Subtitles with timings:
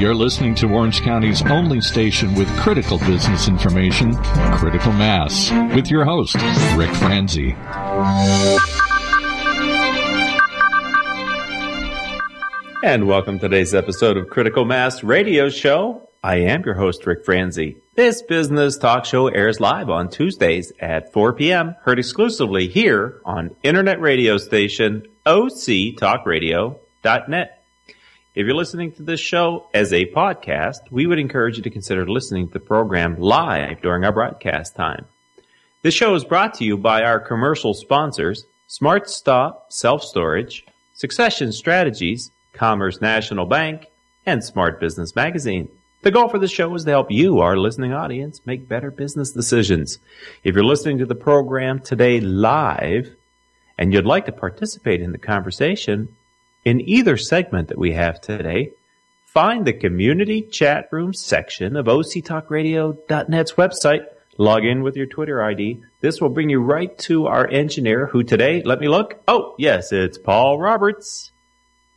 [0.00, 4.16] You're listening to Orange County's only station with critical business information,
[4.54, 6.34] Critical Mass, with your host,
[6.76, 7.54] Rick Franzi.
[12.82, 16.08] And welcome to today's episode of Critical Mass Radio Show.
[16.24, 17.76] I am your host, Rick Franzi.
[17.94, 23.54] This business talk show airs live on Tuesdays at 4 p.m., heard exclusively here on
[23.62, 27.61] internet radio station octalkradio.net.
[28.34, 32.08] If you're listening to this show as a podcast, we would encourage you to consider
[32.08, 35.04] listening to the program live during our broadcast time.
[35.82, 41.52] This show is brought to you by our commercial sponsors, Smart Stop Self Storage, Succession
[41.52, 43.88] Strategies, Commerce National Bank,
[44.24, 45.68] and Smart Business Magazine.
[46.00, 49.32] The goal for the show is to help you, our listening audience, make better business
[49.32, 49.98] decisions.
[50.42, 53.14] If you're listening to the program today live
[53.76, 56.16] and you'd like to participate in the conversation,
[56.64, 58.72] in either segment that we have today,
[59.26, 64.06] find the community chat room section of octalkradio.net's website.
[64.38, 65.82] Log in with your Twitter ID.
[66.00, 69.22] This will bring you right to our engineer who today, let me look.
[69.28, 71.32] Oh, yes, it's Paul Roberts.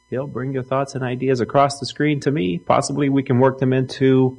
[0.09, 2.57] He'll bring your thoughts and ideas across the screen to me.
[2.59, 4.37] Possibly we can work them into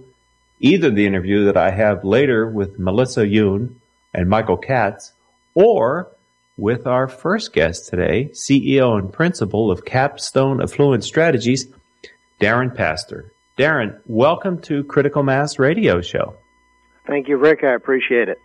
[0.61, 3.77] either the interview that I have later with Melissa Yoon
[4.15, 5.13] and Michael Katz
[5.55, 6.09] or
[6.57, 11.69] with our first guest today, CEO and principal of Capstone Affluent Strategies,
[12.41, 13.31] Darren Pastor.
[13.59, 16.35] Darren, welcome to Critical Mass Radio Show.
[17.07, 17.63] Thank you, Rick.
[17.63, 18.39] I appreciate it.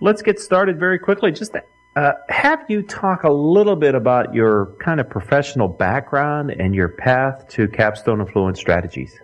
[0.00, 1.30] Let's get started very quickly.
[1.30, 1.54] Just
[1.94, 6.88] uh, have you talk a little bit about your kind of professional background and your
[6.88, 9.16] path to Capstone Affluent Strategies?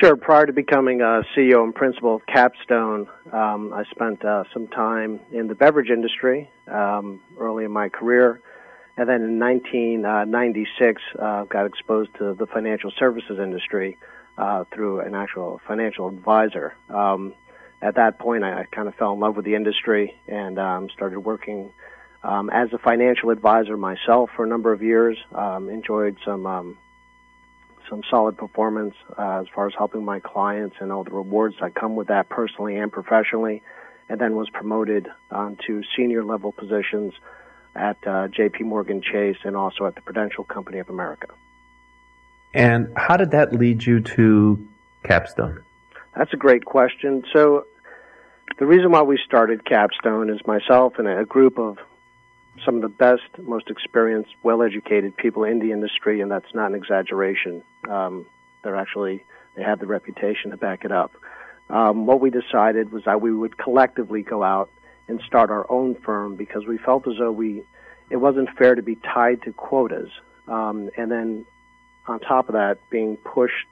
[0.00, 0.16] Sure.
[0.16, 5.20] Prior to becoming a CEO and principal of Capstone, um, I spent uh, some time
[5.32, 8.40] in the beverage industry um, early in my career.
[8.96, 13.98] And then in 1996, uh, got exposed to the financial services industry
[14.38, 16.74] uh, through an actual financial advisor.
[16.88, 17.34] Um,
[17.82, 20.88] at that point, I, I, kind of fell in love with the industry and um,
[20.90, 21.70] started working
[22.22, 25.18] um, as a financial advisor myself for a number of years.
[25.34, 26.46] Um, enjoyed some
[27.88, 31.74] some solid performance uh, as far as helping my clients and all the rewards that
[31.74, 33.62] come with that personally and professionally,
[34.08, 37.12] and then was promoted um, to senior level positions
[37.74, 38.64] at uh, J.P.
[38.64, 41.28] Morgan Chase and also at the Prudential Company of America.
[42.54, 44.66] And how did that lead you to
[45.04, 45.62] Capstone?
[46.16, 47.24] That's a great question.
[47.32, 47.66] So,
[48.58, 51.76] the reason why we started Capstone is myself and a group of
[52.64, 56.74] some of the best, most experienced, well-educated people in the industry, and that's not an
[56.74, 57.62] exaggeration.
[57.90, 58.24] Um,
[58.62, 59.24] they're actually
[59.56, 61.12] they have the reputation to back it up.
[61.68, 64.70] Um, what we decided was that we would collectively go out
[65.08, 67.62] and start our own firm because we felt as though we
[68.08, 70.10] it wasn't fair to be tied to quotas,
[70.46, 71.44] um, and then
[72.06, 73.66] on top of that, being pushed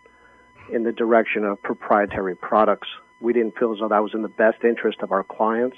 [0.72, 2.88] in the direction of proprietary products.
[3.21, 5.76] We didn't feel as though that was in the best interest of our clients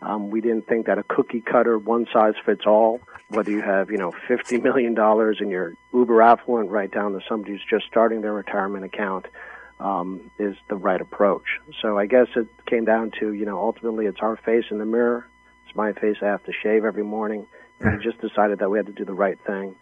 [0.00, 3.90] um, we didn't think that a cookie cutter, one size fits all, whether you have,
[3.90, 8.20] you know, $50 million and you're uber affluent right down to somebody who's just starting
[8.20, 9.26] their retirement account,
[9.80, 11.60] um, is the right approach.
[11.80, 14.84] So I guess it came down to, you know, ultimately it's our face in the
[14.84, 15.26] mirror.
[15.66, 17.46] It's my face I have to shave every morning.
[17.80, 19.76] And we just decided that we had to do the right thing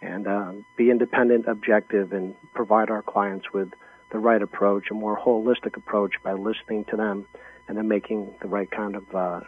[0.00, 3.72] and uh, be independent, objective, and provide our clients with
[4.10, 7.26] the right approach, a more holistic approach by listening to them
[7.66, 9.40] and then making the right kind of uh,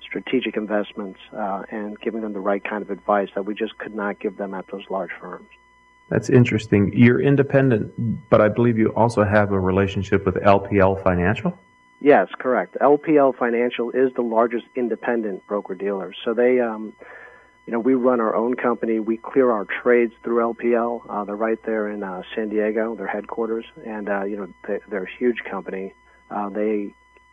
[0.00, 3.94] strategic investments uh, and giving them the right kind of advice that we just could
[3.94, 5.48] not give them at those large firms.
[6.12, 6.92] That's interesting.
[6.94, 11.58] You're independent, but I believe you also have a relationship with LPL Financial?
[12.00, 12.76] Yes, correct.
[12.82, 16.12] LPL Financial is the largest independent broker dealer.
[16.22, 16.92] So they, um,
[17.64, 19.00] you know, we run our own company.
[19.00, 21.06] We clear our trades through LPL.
[21.08, 24.94] Uh, they're right there in uh, San Diego, their headquarters, and uh, you know they,
[24.94, 25.94] are a huge company.
[26.30, 26.92] Uh, they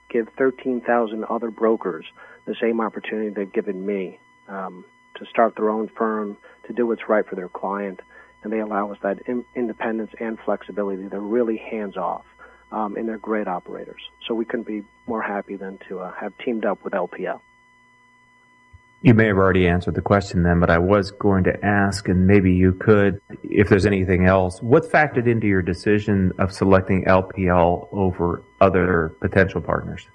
[0.09, 2.05] give 13,000 other brokers
[2.45, 4.85] the same opportunity they've given me um,
[5.15, 7.99] to start their own firm, to do what's right for their client,
[8.43, 11.07] and they allow us that in- independence and flexibility.
[11.07, 12.25] They're really hands off,
[12.71, 14.01] um, and they're great operators.
[14.27, 17.41] So we couldn't be more happy than to uh, have teamed up with LPL.
[19.01, 22.27] You may have already answered the question then, but I was going to ask, and
[22.27, 27.87] maybe you could, if there's anything else, what factored into your decision of selecting LPL
[27.93, 30.05] over other potential partners?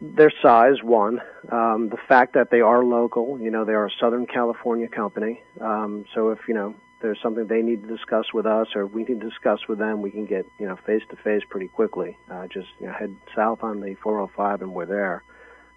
[0.00, 1.20] Their size, one.
[1.52, 5.42] Um, the fact that they are local, you know, they are a Southern California company.
[5.60, 6.74] Um, so if, you know,
[7.06, 10.02] there's something they need to discuss with us or we need to discuss with them,
[10.02, 12.16] we can get, you know, face to face pretty quickly.
[12.28, 15.22] Uh, just, you know, head south on the 405 and we're there.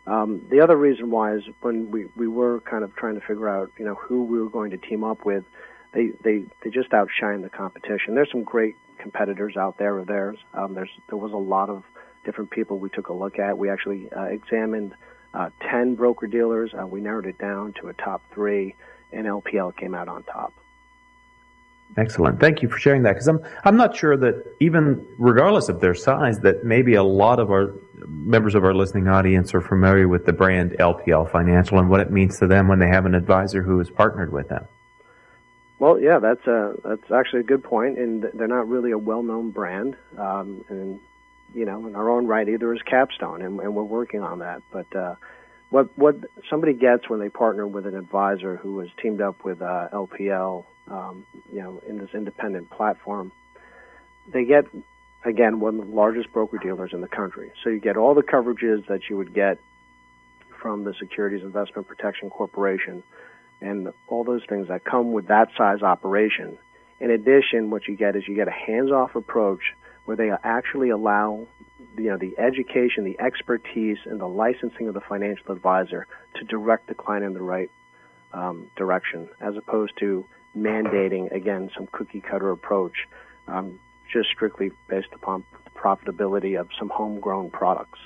[0.08, 3.48] Um, the other reason why is when we, we were kind of trying to figure
[3.48, 5.44] out, you know, who we were going to team up with,
[5.94, 8.16] they they they just outshine the competition.
[8.16, 10.38] There's some great competitors out there of theirs.
[10.54, 11.84] Um, there's there was a lot of
[12.26, 13.58] different people we took a look at.
[13.58, 14.94] We actually uh, examined
[15.34, 16.72] uh, ten broker dealers.
[16.80, 18.76] Uh, we narrowed it down to a top three,
[19.12, 20.54] and LPL came out on top.
[21.98, 22.40] Excellent.
[22.40, 25.96] Thank you for sharing that because I'm I'm not sure that even regardless of their
[25.96, 27.74] size that maybe a lot of our
[28.08, 32.12] members of our listening audience are familiar with the brand LPL Financial and what it
[32.12, 34.68] means to them when they have an advisor who is partnered with them.
[35.80, 37.98] Well, yeah, that's a that's actually a good point.
[37.98, 41.00] and they're not really a well-known brand, um, and
[41.54, 44.62] you know, in our own right, either is Capstone, and, and we're working on that.
[44.72, 45.16] But uh,
[45.70, 46.16] what what
[46.50, 50.66] somebody gets when they partner with an advisor who has teamed up with uh, LPL,
[50.90, 53.32] um, you know, in this independent platform,
[54.32, 54.66] they get
[55.26, 57.52] again one of the largest broker dealers in the country.
[57.64, 59.60] So you get all the coverages that you would get
[60.62, 63.04] from the Securities Investment Protection Corporation
[63.62, 66.58] and all those things that come with that size operation.
[67.00, 69.62] In addition, what you get is you get a hands-off approach
[70.06, 71.48] where they actually allow
[71.98, 76.88] you know the education, the expertise, and the licensing of the financial advisor to direct
[76.88, 77.70] the client in the right
[78.34, 80.26] um, direction, as opposed to
[80.58, 83.08] mandating again some cookie cutter approach,
[83.48, 83.80] um,
[84.12, 88.00] just strictly based upon the profitability of some homegrown products.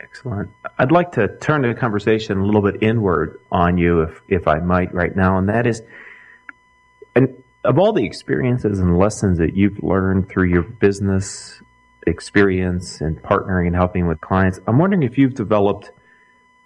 [0.00, 0.50] Excellent.
[0.78, 4.58] I'd like to turn the conversation a little bit inward on you, if if I
[4.58, 5.82] might, right now, and that is,
[7.14, 11.60] and of all the experiences and lessons that you've learned through your business
[12.06, 15.90] experience and partnering and helping with clients, I'm wondering if you've developed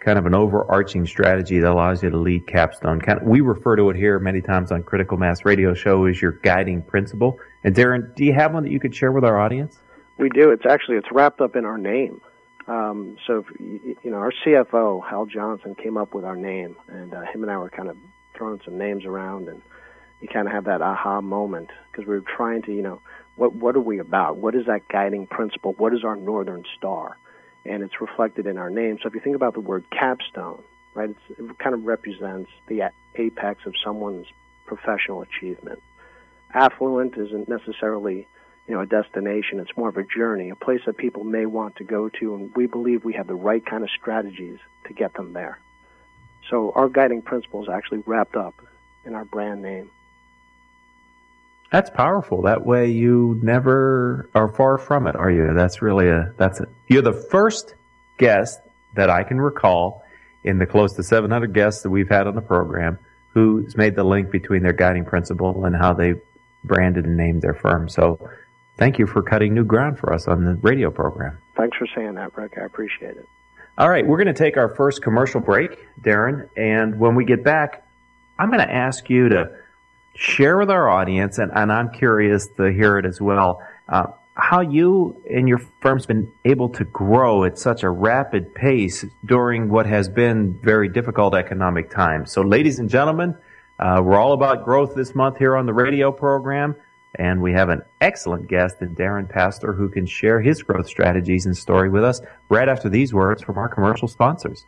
[0.01, 3.01] kind of an overarching strategy that allows you to lead Capstone.
[3.01, 6.21] Kind of, we refer to it here many times on Critical Mass Radio Show as
[6.21, 7.39] your guiding principle.
[7.65, 9.79] And Darren, do you have one that you could share with our audience?
[10.19, 10.51] We do.
[10.51, 12.21] It's actually it's wrapped up in our name.
[12.69, 17.23] Um, so, you know, our CFO, Hal Johnson, came up with our name, and uh,
[17.23, 17.97] him and I were kind of
[18.37, 19.63] throwing some names around, and
[20.21, 23.01] you kind of have that aha moment because we were trying to, you know,
[23.37, 24.37] what what are we about?
[24.37, 25.75] What is that guiding principle?
[25.79, 27.17] What is our northern star?
[27.69, 28.99] And it's reflected in our name.
[29.03, 30.63] So if you think about the word capstone,
[30.95, 34.27] right, it kind of represents the apex of someone's
[34.67, 35.83] professional achievement.
[36.55, 38.27] Affluent isn't necessarily
[38.69, 39.61] you know, a destination.
[39.61, 42.55] It's more of a journey, a place that people may want to go to, and
[42.55, 45.59] we believe we have the right kind of strategies to get them there.
[46.51, 48.55] So our guiding principle is actually wrapped up
[49.05, 49.91] in our brand name.
[51.71, 52.43] That's powerful.
[52.43, 55.53] That way you never are far from it, are you?
[55.55, 56.69] That's really a, that's it.
[56.87, 57.75] You're the first
[58.17, 58.61] guest
[58.95, 60.03] that I can recall
[60.45, 62.99] in the close to 700 guests that we've had on the program
[63.35, 66.15] who's made the link between their guiding principle and how they
[66.65, 67.89] branded and named their firm.
[67.89, 68.19] So
[68.79, 71.39] thank you for cutting new ground for us on the radio program.
[71.57, 72.55] Thanks for saying that, Rick.
[72.57, 73.27] I appreciate it.
[73.77, 77.45] All right, we're going to take our first commercial break, Darren, and when we get
[77.45, 77.85] back,
[78.39, 79.51] I'm going to ask you to
[80.19, 84.61] share with our audience, and, and I'm curious to hear it as well, uh, how
[84.61, 89.87] you and your firm's been able to grow at such a rapid pace during what
[89.87, 92.33] has been very difficult economic times.
[92.33, 93.37] So, ladies and gentlemen,
[93.79, 96.75] uh, we're all about growth this month here on the radio program,
[97.15, 101.47] and we have an excellent guest in Darren Pastor who can share his growth strategies
[101.47, 104.65] and story with us right after these words from our commercial sponsors.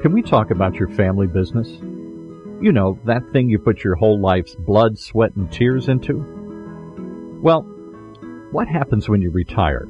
[0.00, 1.68] Can we talk about your family business?
[2.60, 7.38] You know, that thing you put your whole life's blood, sweat, and tears into?
[7.42, 7.62] Well,
[8.52, 9.88] what happens when you retire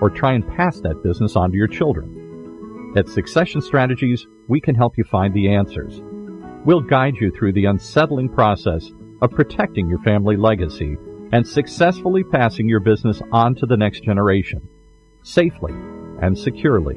[0.00, 2.94] or try and pass that business on to your children?
[2.96, 6.00] At Succession Strategies, we can help you find the answers.
[6.64, 8.90] We'll guide you through the unsettling process
[9.20, 10.96] of protecting your family legacy
[11.32, 14.66] and successfully passing your business on to the next generation,
[15.22, 15.74] safely
[16.22, 16.96] and securely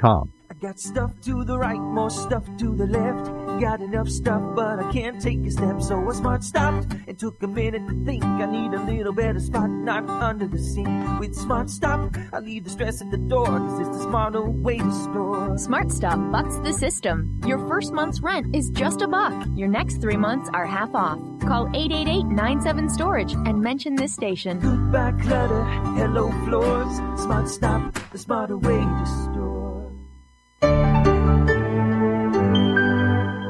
[0.00, 0.32] com.
[0.50, 3.60] I got stuff to the right, more stuff to the left.
[3.60, 5.82] Got enough stuff, but I can't take a step.
[5.82, 8.24] So I smart stopped and took a minute to think.
[8.24, 10.88] I need a little better spot, not under the sink.
[11.20, 14.78] With Smart Stop, I leave the stress at the door, cause it's the smarter way
[14.78, 15.58] to store.
[15.58, 17.40] Smart Stop bucks the system.
[17.46, 19.34] Your first month's rent is just a buck.
[19.54, 21.18] Your next three months are half off.
[21.42, 24.60] Call 888-97-STORAGE and mention this station.
[24.60, 25.64] Goodbye clutter,
[25.96, 26.96] hello floors.
[27.20, 29.37] Smart Stop, the smarter way to store.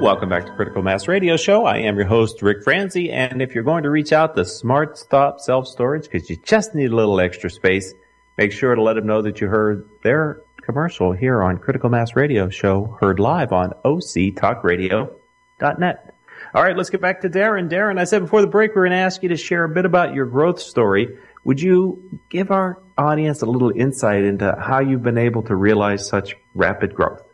[0.00, 1.64] Welcome back to Critical Mass Radio Show.
[1.64, 4.96] I am your host, Rick Franzi, and if you're going to reach out to Smart
[4.96, 7.94] Stop Self Storage because you just need a little extra space,
[8.36, 12.14] make sure to let them know that you heard their commercial here on Critical Mass
[12.14, 16.14] Radio Show, heard live on octalkradio.net.
[16.54, 17.68] All right, let's get back to Darren.
[17.68, 19.84] Darren, I said before the break, we're going to ask you to share a bit
[19.84, 21.08] about your growth story.
[21.42, 26.06] Would you give our audience a little insight into how you've been able to realize
[26.06, 27.24] such rapid growth?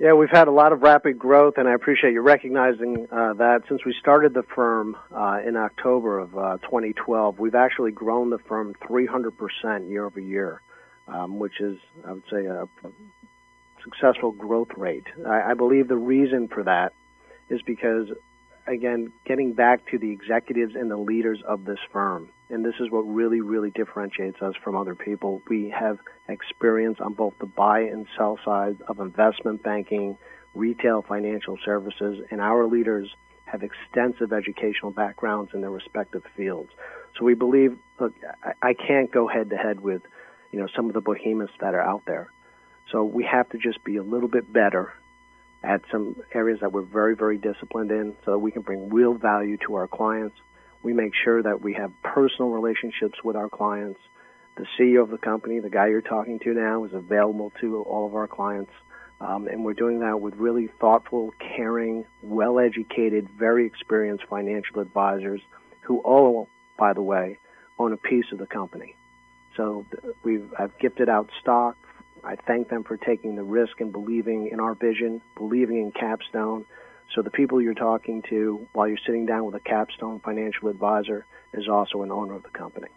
[0.00, 3.62] Yeah, we've had a lot of rapid growth, and I appreciate you recognizing uh, that.
[3.68, 8.38] Since we started the firm uh, in October of uh, 2012, we've actually grown the
[8.38, 10.62] firm 300% year over year,
[11.08, 12.68] um, which is, I would say, a
[13.82, 15.06] successful growth rate.
[15.26, 16.92] I, I believe the reason for that
[17.50, 18.06] is because,
[18.68, 22.90] again, getting back to the executives and the leaders of this firm and this is
[22.90, 25.42] what really, really differentiates us from other people.
[25.48, 30.16] We have experience on both the buy and sell side of investment banking,
[30.54, 33.10] retail financial services, and our leaders
[33.44, 36.70] have extensive educational backgrounds in their respective fields.
[37.18, 38.14] So we believe, look,
[38.62, 40.02] I, can't go head to head with,
[40.52, 42.28] you know, some of the behemoths that are out there.
[42.92, 44.92] So we have to just be a little bit better
[45.62, 49.14] at some areas that we're very, very disciplined in so that we can bring real
[49.14, 50.36] value to our clients
[50.82, 54.00] we make sure that we have personal relationships with our clients.
[54.56, 58.06] The CEO of the company, the guy you're talking to now, is available to all
[58.06, 58.72] of our clients.
[59.20, 65.40] Um, and we're doing that with really thoughtful, caring, well educated, very experienced financial advisors
[65.82, 67.38] who all, by the way,
[67.78, 68.94] own a piece of the company.
[69.56, 69.84] So
[70.22, 71.76] we've I've gifted out stock.
[72.22, 76.64] I thank them for taking the risk and believing in our vision, believing in Capstone,
[77.14, 81.24] so the people you're talking to while you're sitting down with a capstone financial advisor
[81.54, 82.88] is also an owner of the company.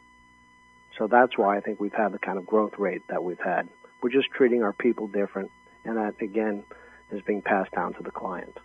[0.98, 3.70] So that's why I think we've had the kind of growth rate that we've had.
[4.04, 5.52] We're just treating our people different,
[5.86, 6.64] and that again
[7.12, 8.58] is being passed down to the client.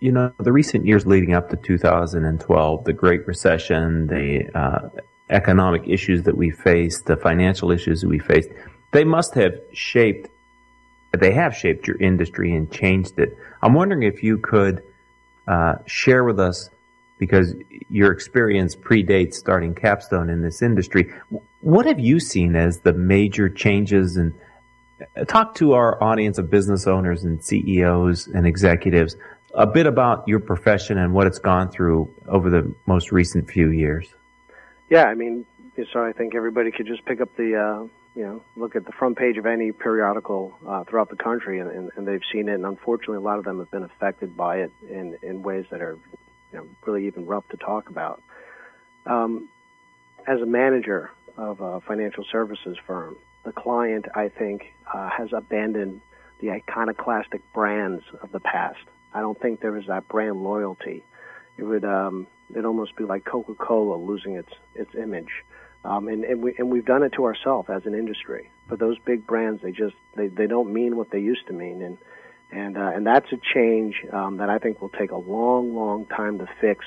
[0.00, 4.88] You know, the recent years leading up to 2012, the Great Recession, the uh,
[5.30, 8.50] economic issues that we faced, the financial issues that we faced,
[8.92, 10.28] they must have shaped
[11.20, 13.36] they have shaped your industry and changed it.
[13.62, 14.82] I'm wondering if you could
[15.46, 16.70] uh, share with us,
[17.22, 17.54] because
[17.88, 21.08] your experience predates starting Capstone in this industry.
[21.60, 24.34] What have you seen as the major changes and
[25.16, 29.14] uh, talk to our audience of business owners and CEOs and executives
[29.54, 33.70] a bit about your profession and what it's gone through over the most recent few
[33.70, 34.08] years.
[34.90, 35.46] Yeah, I mean,
[35.92, 38.92] so I think everybody could just pick up the uh, you know, look at the
[38.92, 42.54] front page of any periodical uh, throughout the country, and, and, and, they've seen it.
[42.54, 45.80] And unfortunately, a lot of them have been affected by it in, in ways that
[45.80, 45.98] are,
[46.52, 48.22] you know, really even rough to talk about.
[49.06, 49.48] Um,
[50.26, 56.00] as a manager of a financial services firm, the client, I think, uh, has abandoned
[56.40, 58.80] the iconoclastic brands of the past.
[59.14, 61.02] I don't think there is that brand loyalty.
[61.56, 65.44] It would um, it almost be like Coca-Cola losing its its image.
[65.84, 68.50] Um, and and, we, and we've done it to ourselves as an industry.
[68.68, 71.82] But those big brands, they just they, they don't mean what they used to mean,
[71.82, 71.98] and
[72.50, 76.06] and uh, and that's a change um, that I think will take a long, long
[76.06, 76.84] time to fix.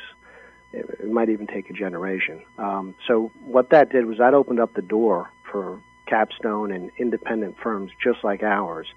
[0.71, 2.43] It, it might even take a generation.
[2.57, 7.55] Um, so what that did was that opened up the door for capstone and independent
[7.61, 8.87] firms just like ours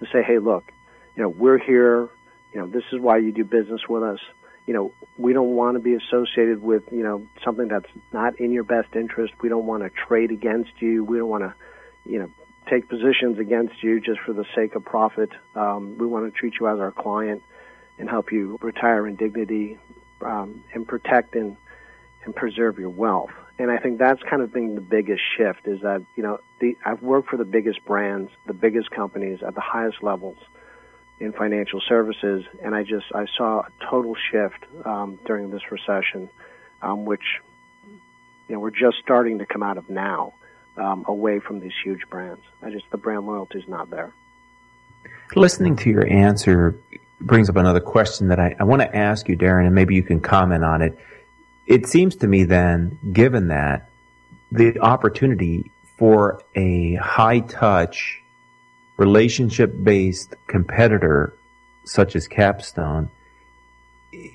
[0.00, 0.64] to say, hey, look,
[1.14, 2.08] you know, we're here.
[2.52, 4.20] You know, this is why you do business with us
[4.66, 8.50] you know, we don't want to be associated with, you know, something that's not in
[8.50, 9.34] your best interest.
[9.42, 11.04] We don't want to trade against you.
[11.04, 11.54] We don't want to,
[12.10, 12.30] you know,
[12.70, 15.30] take positions against you just for the sake of profit.
[15.54, 17.42] Um, we want to treat you as our client
[17.98, 19.78] and help you retire in dignity
[20.22, 21.56] um, and protect and,
[22.24, 23.30] and preserve your wealth.
[23.58, 26.76] And I think that's kind of been the biggest shift is that, you know, the,
[26.84, 30.38] I've worked for the biggest brands, the biggest companies at the highest levels
[31.24, 36.28] in financial services, and I just I saw a total shift um, during this recession,
[36.82, 37.24] um, which
[38.48, 40.34] you know we're just starting to come out of now,
[40.76, 42.42] um, away from these huge brands.
[42.62, 44.12] I just the brand loyalty is not there.
[45.34, 46.78] Listening to your answer
[47.20, 50.02] brings up another question that I, I want to ask you, Darren, and maybe you
[50.02, 50.98] can comment on it.
[51.66, 53.88] It seems to me then, given that
[54.52, 58.22] the opportunity for a high touch
[58.96, 61.34] relationship based competitor
[61.84, 63.10] such as Capstone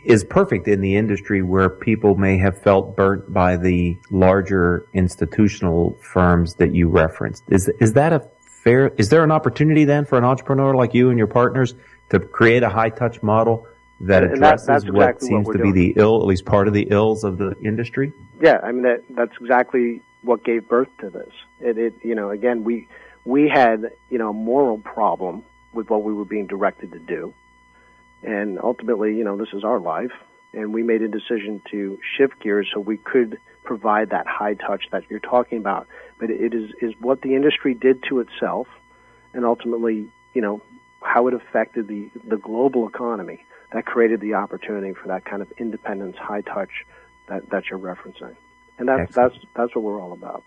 [0.04, 5.98] is perfect in the industry where people may have felt burnt by the larger institutional
[6.01, 7.44] firms that you referenced.
[7.48, 11.10] Is is that a fair is there an opportunity then for an entrepreneur like you
[11.10, 11.75] and your partners
[12.10, 13.66] to create a high touch model
[14.01, 15.74] that addresses that, exactly what seems what to doing.
[15.74, 18.12] be the ill at least part of the ills of the industry?
[18.42, 21.32] Yeah, I mean that that's exactly what gave birth to this.
[21.62, 22.88] It, it you know again we
[23.26, 27.34] we had, you know, a moral problem with what we were being directed to do.
[28.24, 30.12] And ultimately, you know, this is our life,
[30.54, 34.86] and we made a decision to shift gears so we could provide that high touch
[34.92, 35.88] that you're talking about.
[36.20, 38.68] But it is is what the industry did to itself,
[39.34, 40.62] and ultimately, you know,
[41.02, 45.52] how it affected the the global economy that created the opportunity for that kind of
[45.58, 46.86] independence, high touch
[47.28, 48.36] that that you're referencing.
[48.78, 49.34] And that's Excellent.
[49.34, 50.44] that's that's what we're all about.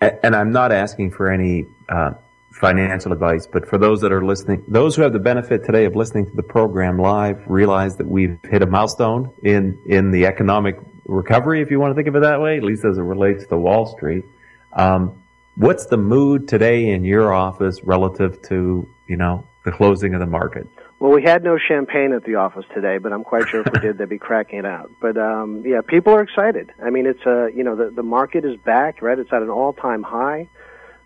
[0.00, 2.12] And, I'm not asking for any uh,
[2.50, 5.96] financial advice, but for those that are listening, those who have the benefit today of
[5.96, 10.78] listening to the program live, realize that we've hit a milestone in in the economic
[11.06, 13.46] recovery, if you want to think of it that way, at least as it relates
[13.46, 14.24] to Wall Street.
[14.72, 15.22] Um,
[15.56, 20.26] what's the mood today in your office relative to you know the closing of the
[20.26, 20.68] market?
[20.98, 23.80] Well, we had no champagne at the office today, but I'm quite sure if we
[23.80, 24.90] did, they'd be cracking it out.
[24.98, 26.72] But um, yeah, people are excited.
[26.82, 29.18] I mean, it's a you know the the market is back, right?
[29.18, 30.48] It's at an all time high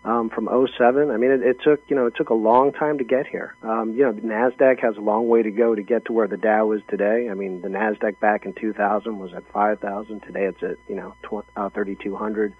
[0.05, 1.11] um, from 07.
[1.11, 3.53] I mean, it, it took you know it took a long time to get here.
[3.63, 6.37] Um, you know, Nasdaq has a long way to go to get to where the
[6.37, 7.29] Dow is today.
[7.29, 10.21] I mean, the Nasdaq back in 2000 was at 5,000.
[10.21, 12.53] Today, it's at you know tw- uh, 3,200.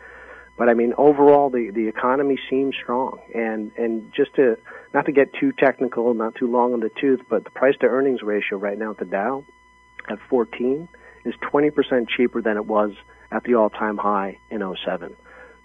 [0.57, 4.57] But I mean, overall, the the economy seems strong, and and just to
[4.93, 7.87] not to get too technical, not too long on the tooth, but the price to
[7.87, 9.43] earnings ratio right now at the Dow
[10.09, 10.87] at 14
[11.23, 12.93] is 20% cheaper than it was
[13.31, 15.15] at the all time high in 07.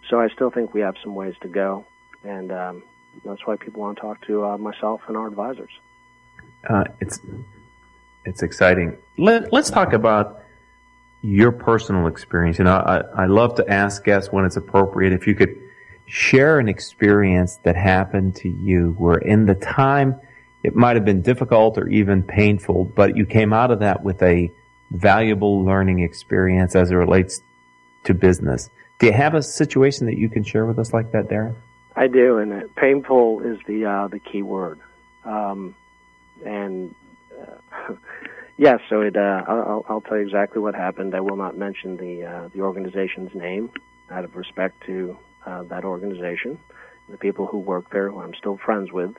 [0.08, 1.84] So I still think we have some ways to go,
[2.22, 2.82] and um,
[3.24, 5.70] that's why people want to talk to uh, myself and our advisors.
[6.68, 7.20] Uh, it's
[8.24, 8.96] it's exciting.
[9.18, 10.42] Let, let's talk about
[11.22, 12.58] your personal experience.
[12.58, 15.56] Know, I, I love to ask guests when it's appropriate if you could
[16.06, 20.18] share an experience that happened to you where in the time
[20.62, 24.22] it might have been difficult or even painful, but you came out of that with
[24.22, 24.50] a
[24.90, 27.40] valuable learning experience as it relates
[28.04, 28.70] to business.
[28.98, 31.54] Do you have a situation that you can share with us like that, Darren?
[31.94, 34.80] I do, and painful is the uh, the key word.
[35.24, 35.74] Um,
[36.44, 36.94] and
[37.38, 37.94] uh,
[38.56, 41.14] yes, so it, uh, I'll, I'll, tell you exactly what happened.
[41.14, 43.70] I will not mention the uh, the organization's name
[44.10, 46.58] out of respect to uh, that organization,
[47.08, 49.14] the people who work there, who I'm still friends with.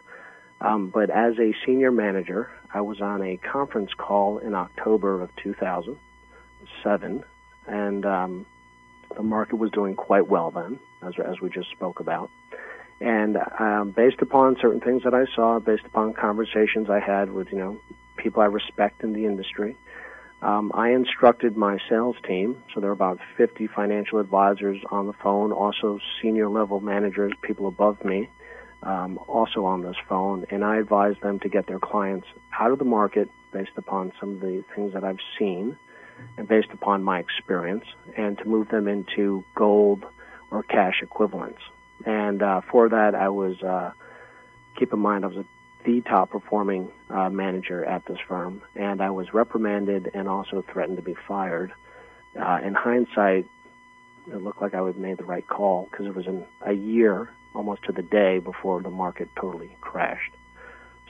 [0.60, 5.30] Um, but as a senior manager, I was on a conference call in October of
[5.36, 7.24] 2007,
[7.68, 8.46] and um,
[9.16, 12.30] the market was doing quite well then, as, as we just spoke about.
[13.00, 17.52] And um, based upon certain things that I saw, based upon conversations I had with,
[17.52, 17.80] you know,
[18.18, 19.78] people I respect in the industry,
[20.42, 25.14] um, I instructed my sales team, so there are about 50 financial advisors on the
[25.14, 28.30] phone, also senior level managers, people above me,
[28.84, 32.28] um, also on this phone, and I advised them to get their clients
[32.60, 35.78] out of the market based upon some of the things that I've seen
[36.38, 40.06] and based upon my experience, and to move them into gold
[40.52, 41.62] or cash equivalents.
[42.06, 43.92] And uh, for that, I was, uh,
[44.78, 45.46] keep in mind, I was a,
[45.88, 50.98] the top performing uh, manager at this firm, and I was reprimanded and also threatened
[50.98, 51.72] to be fired.
[52.40, 53.48] Uh, in hindsight,
[54.28, 56.74] it looked like I would have made the right call because it was in a
[56.74, 60.34] year, almost to the day, before the market totally crashed.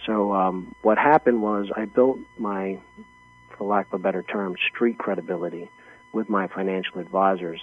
[0.06, 2.78] So um, what happened was I built my
[3.58, 5.72] for lack of a better term, street credibility
[6.14, 7.60] with my financial advisors.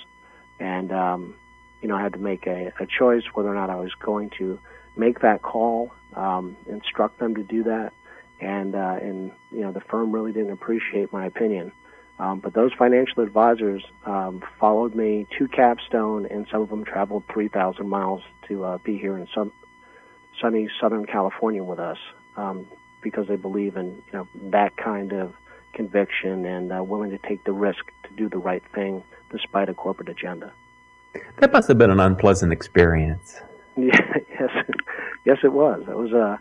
[0.59, 1.37] And, um,
[1.81, 4.31] you know, I had to make a, a, choice whether or not I was going
[4.39, 4.59] to
[4.97, 7.93] make that call, um, instruct them to do that.
[8.41, 11.73] And, uh, and, you know, the firm really didn't appreciate my opinion.
[12.19, 17.25] Um, but those financial advisors um, followed me to Capstone, and some of them traveled
[17.33, 19.53] 3,000 miles to uh, be here in some
[20.41, 21.99] sunny Southern California with us
[22.37, 22.67] um,
[23.03, 25.35] because they believe in you know that kind of
[25.73, 29.75] conviction and uh, willing to take the risk to do the right thing despite a
[29.75, 30.53] corporate agenda.
[31.39, 33.41] That must have been an unpleasant experience.
[33.77, 34.01] Yeah,
[35.25, 35.83] yes, it was.
[35.89, 36.13] It was.
[36.13, 36.37] Uh,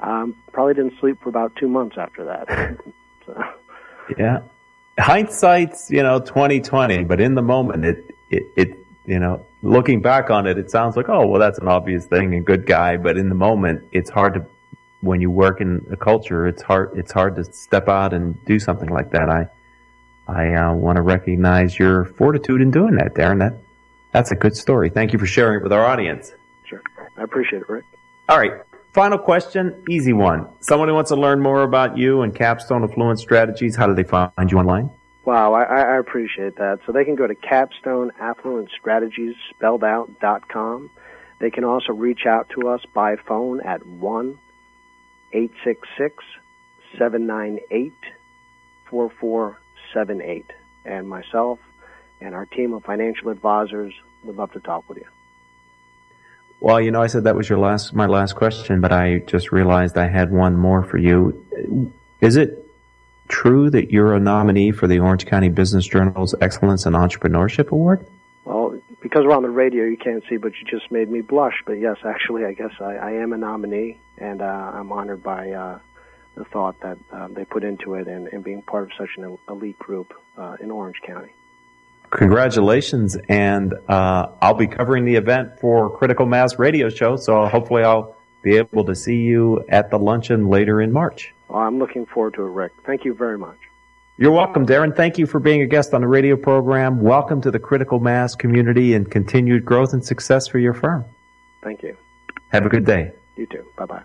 [0.00, 2.78] um, probably didn't sleep for about two months after that.
[3.26, 3.42] so.
[4.18, 4.40] Yeah,
[4.98, 10.02] hindsight's you know twenty twenty, but in the moment, it, it it you know looking
[10.02, 12.96] back on it, it sounds like oh well that's an obvious thing, a good guy,
[12.96, 14.46] but in the moment, it's hard to
[15.00, 18.58] when you work in a culture, it's hard it's hard to step out and do
[18.58, 19.28] something like that.
[19.28, 19.46] I
[20.26, 23.38] I uh, want to recognize your fortitude in doing that, Darren.
[23.38, 23.58] That
[24.12, 24.90] that's a good story.
[24.90, 26.32] Thank you for sharing it with our audience.
[26.64, 26.82] Sure,
[27.16, 27.84] I appreciate it, Rick.
[28.26, 28.52] All right,
[28.94, 30.48] final question, easy one.
[30.60, 34.02] Someone who wants to learn more about you and Capstone Affluent Strategies, how do they
[34.02, 34.90] find you online?
[35.26, 36.80] Wow, I, I appreciate that.
[36.86, 40.90] So they can go to Capstone Affluent Strategies spelled out dot com.
[41.38, 44.38] They can also reach out to us by phone at one
[45.32, 46.24] 866
[46.98, 47.92] 798
[48.88, 50.50] 4478.
[50.86, 51.58] And myself
[52.22, 55.06] and our team of financial advisors would love to talk with you.
[56.64, 59.52] Well, you know, I said that was your last, my last question, but I just
[59.52, 61.44] realized I had one more for you.
[62.22, 62.66] Is it
[63.28, 68.06] true that you're a nominee for the Orange County Business Journal's Excellence in Entrepreneurship Award?
[68.46, 71.62] Well, because we're on the radio, you can't see, but you just made me blush.
[71.66, 75.50] But yes, actually, I guess I, I am a nominee, and uh, I'm honored by
[75.50, 75.78] uh,
[76.34, 79.36] the thought that um, they put into it and, and being part of such an
[79.50, 81.32] elite group uh, in Orange County.
[82.10, 87.82] Congratulations, and uh, I'll be covering the event for Critical Mass Radio Show, so hopefully
[87.82, 91.34] I'll be able to see you at the luncheon later in March.
[91.48, 92.72] Well, I'm looking forward to it, Rick.
[92.86, 93.56] Thank you very much.
[94.16, 94.94] You're welcome, Darren.
[94.94, 97.00] Thank you for being a guest on the radio program.
[97.00, 101.04] Welcome to the Critical Mass community and continued growth and success for your firm.
[101.64, 101.96] Thank you.
[102.50, 103.10] Have a good day.
[103.34, 103.64] You too.
[103.76, 104.02] Bye bye.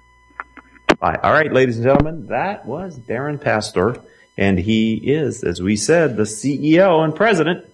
[1.00, 1.20] Bye.
[1.22, 4.02] All right, ladies and gentlemen, that was Darren Pastor,
[4.36, 7.66] and he is, as we said, the CEO and president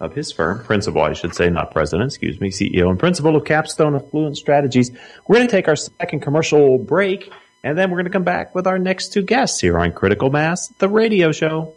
[0.00, 3.44] of his firm, principal, I should say, not president, excuse me, CEO and principal of
[3.44, 4.90] Capstone Affluent Strategies.
[5.26, 7.32] We're going to take our second commercial break,
[7.64, 10.30] and then we're going to come back with our next two guests here on Critical
[10.30, 11.74] Mass, the radio show.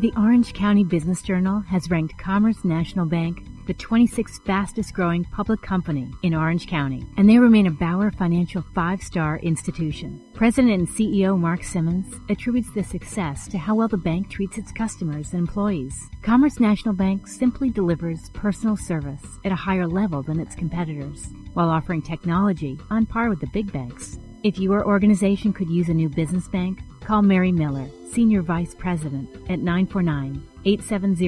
[0.00, 5.60] The Orange County Business Journal has ranked Commerce National Bank the 26th fastest growing public
[5.60, 10.24] company in Orange County, and they remain a Bauer Financial five star institution.
[10.32, 14.72] President and CEO Mark Simmons attributes this success to how well the bank treats its
[14.72, 16.08] customers and employees.
[16.22, 21.68] Commerce National Bank simply delivers personal service at a higher level than its competitors, while
[21.68, 24.18] offering technology on par with the big banks.
[24.44, 29.28] If your organization could use a new business bank, call Mary Miller, Senior Vice President,
[29.50, 31.26] at 949 870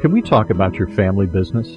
[0.00, 1.76] Can we talk about your family business?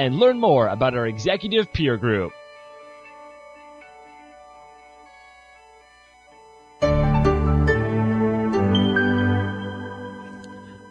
[0.00, 2.32] and learn more about our executive peer group.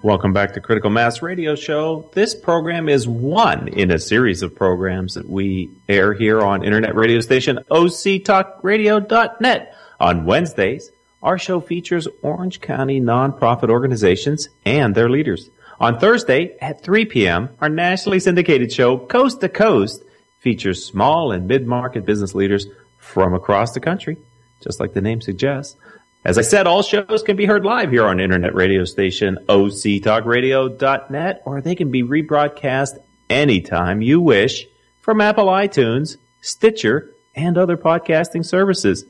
[0.04, 2.08] Welcome back to Critical Mass Radio Show.
[2.14, 6.94] This program is one in a series of programs that we air here on internet
[6.94, 9.76] radio station octalkradio.net.
[10.00, 10.92] On Wednesdays,
[11.24, 15.50] our show features Orange County nonprofit organizations and their leaders.
[15.80, 20.04] On Thursday at 3 p.m., our nationally syndicated show, Coast to Coast,
[20.40, 24.18] features small and mid-market business leaders from across the country,
[24.62, 25.78] just like the name suggests.
[26.26, 31.42] As I said, all shows can be heard live here on internet radio station octalkradio.net,
[31.46, 32.98] or they can be rebroadcast
[33.30, 34.68] anytime you wish
[35.00, 39.06] from Apple iTunes, Stitcher, and other podcasting services.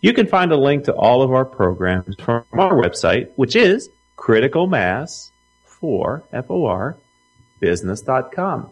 [0.00, 3.88] You can find a link to all of our programs from our website, which is
[4.16, 5.31] criticalmass4,
[5.82, 6.96] F-O-R, F-O-R,
[7.58, 8.70] business.com.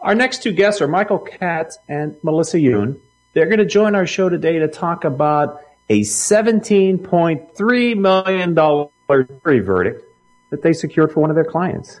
[0.00, 3.00] Our next two guests are Michael Katz and Melissa Yoon.
[3.34, 10.04] They're going to join our show today to talk about a $17.3 million jury verdict
[10.50, 12.00] that they secured for one of their clients.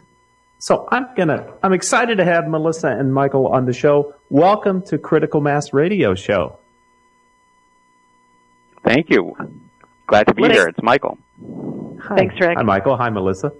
[0.60, 4.14] So I'm gonna, I'm excited to have Melissa and Michael on the show.
[4.30, 6.58] Welcome to Critical Mass Radio Show.
[8.84, 9.36] Thank you.
[10.06, 10.68] Glad to be What is- here.
[10.68, 11.18] It's Michael.
[12.02, 12.16] Hi.
[12.16, 12.56] Thanks, Rick.
[12.56, 12.96] Hi, Michael.
[12.96, 13.52] Hi, Melissa.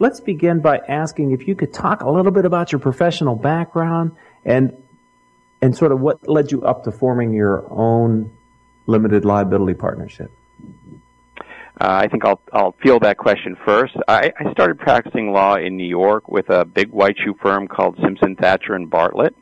[0.00, 4.12] Let's begin by asking if you could talk a little bit about your professional background
[4.44, 4.72] and
[5.60, 8.30] and sort of what led you up to forming your own
[8.86, 10.30] limited liability partnership.
[11.80, 13.94] Uh, I think I'll I'll field that question first.
[14.06, 17.98] I, I started practicing law in New York with a big white shoe firm called
[18.02, 19.34] Simpson Thacher and Bartlett.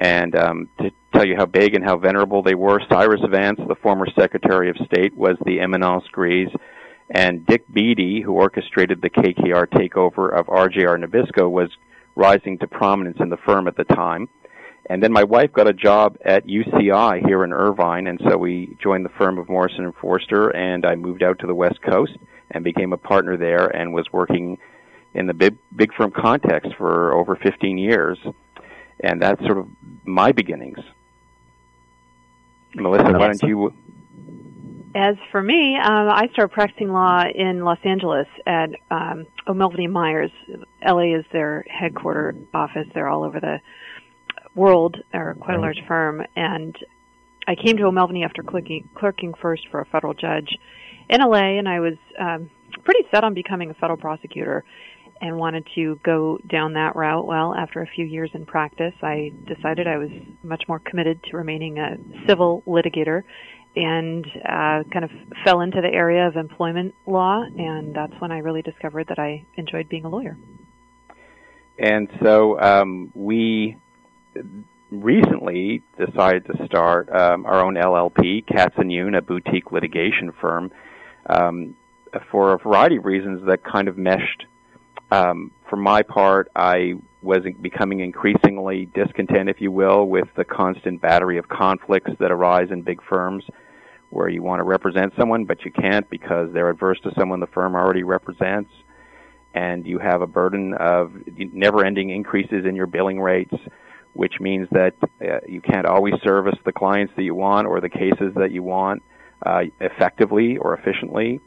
[0.00, 3.74] And um, to tell you how big and how venerable they were, Cyrus Vance, the
[3.74, 6.52] former Secretary of State, was the eminence grise,
[7.10, 11.70] and Dick Beattie, who orchestrated the KKR takeover of RJR Nabisco, was
[12.14, 14.28] rising to prominence in the firm at the time.
[14.90, 18.76] And then my wife got a job at UCI here in Irvine, and so we
[18.82, 22.16] joined the firm of Morrison and Foerster, and I moved out to the West Coast
[22.50, 24.58] and became a partner there, and was working
[25.14, 28.18] in the big big firm context for over 15 years,
[29.00, 29.68] and that's sort of
[30.04, 30.78] my beginnings.
[32.74, 33.72] Melissa, why don't you?
[34.98, 40.32] As for me, um, I started practicing law in Los Angeles at um, O'Melveny Myers.
[40.84, 42.88] LA is their headquarter office.
[42.92, 43.60] They're all over the
[44.56, 44.96] world.
[45.12, 46.22] They're quite a large firm.
[46.34, 46.76] And
[47.46, 50.58] I came to O'Melveny after clerking, clerking first for a federal judge
[51.08, 52.50] in LA, and I was um,
[52.82, 54.64] pretty set on becoming a federal prosecutor
[55.20, 57.24] and wanted to go down that route.
[57.24, 60.10] Well, after a few years in practice, I decided I was
[60.42, 63.22] much more committed to remaining a civil litigator
[63.78, 65.10] and uh, kind of
[65.44, 69.44] fell into the area of employment law, and that's when I really discovered that I
[69.56, 70.36] enjoyed being a lawyer.
[71.78, 73.76] And so um, we
[74.90, 80.72] recently decided to start um, our own LLP, Katz and Yoon, a boutique litigation firm,
[81.26, 81.76] um,
[82.32, 84.44] for a variety of reasons that kind of meshed.
[85.12, 91.00] Um, for my part, I was becoming increasingly discontent, if you will, with the constant
[91.00, 93.44] battery of conflicts that arise in big firms
[94.10, 97.46] where you want to represent someone, but you can't because they're adverse to someone the
[97.48, 98.70] firm already represents.
[99.54, 103.54] And you have a burden of never ending increases in your billing rates,
[104.12, 107.88] which means that uh, you can't always service the clients that you want or the
[107.88, 109.02] cases that you want
[109.44, 111.40] uh, effectively or efficiently.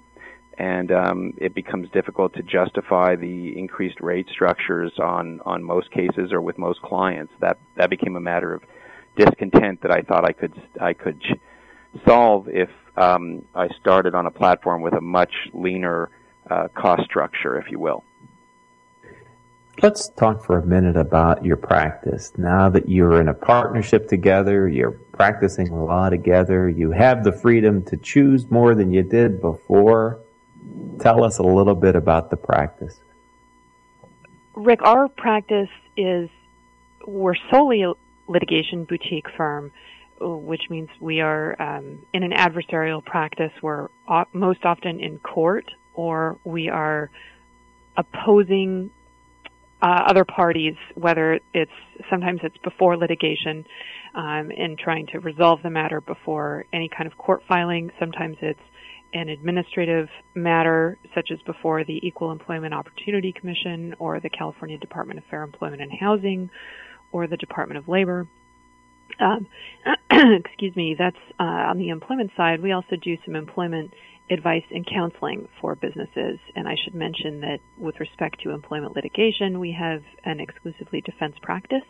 [0.58, 6.32] And um, it becomes difficult to justify the increased rate structures on, on most cases
[6.32, 7.34] or with most clients.
[7.40, 8.62] That that became a matter of
[9.16, 11.22] discontent that I thought I could I could
[12.06, 16.10] solve if um, I started on a platform with a much leaner
[16.50, 18.04] uh, cost structure, if you will.
[19.82, 22.34] Let's talk for a minute about your practice.
[22.38, 27.84] Now that you're in a partnership together, you're practicing law together, you have the freedom
[27.86, 30.20] to choose more than you did before.
[31.00, 33.00] Tell us a little bit about the practice.
[34.54, 36.30] Rick, our practice is
[37.08, 37.94] we're solely a
[38.28, 39.72] litigation boutique firm,
[40.22, 43.52] which means we are um, in an adversarial practice.
[43.62, 43.90] We're
[44.34, 47.10] most often in court, or we are
[47.98, 48.92] opposing
[49.82, 51.72] uh, other parties, whether it's
[52.10, 53.66] sometimes it's before litigation
[54.14, 57.92] um, trying to resolve the matter before any kind of court filing.
[58.00, 58.60] Sometimes it's
[59.14, 65.20] an administrative matter, such as before the Equal Employment Opportunity Commission or the California Department
[65.20, 66.50] of Fair Employment and Housing
[67.12, 68.28] or the Department of Labor.
[69.20, 69.48] Um,
[70.12, 72.62] excuse me, that's uh, on the employment side.
[72.62, 73.94] We also do some employment
[74.30, 76.40] advice and counseling for businesses.
[76.56, 81.36] And I should mention that with respect to employment litigation, we have an exclusively defense
[81.42, 81.84] practice.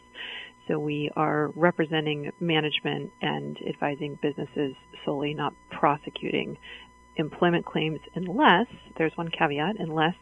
[0.68, 6.58] So we are representing management and advising businesses solely, not prosecuting
[7.18, 10.16] employment claims unless, there's one caveat, unless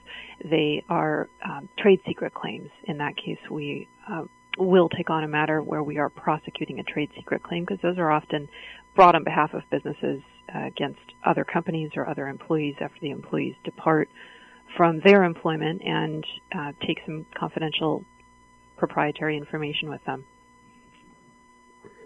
[0.44, 2.70] they are um, trade secret claims.
[2.86, 4.24] In that case, we uh,
[4.58, 7.98] will take on a matter where we are prosecuting a trade secret claim because those
[7.98, 8.50] are often
[8.96, 10.22] brought on behalf of businesses
[10.54, 14.10] uh, against other companies or other employees after the employees depart
[14.76, 18.04] from their employment and uh, take some confidential
[18.78, 20.26] proprietary information with them.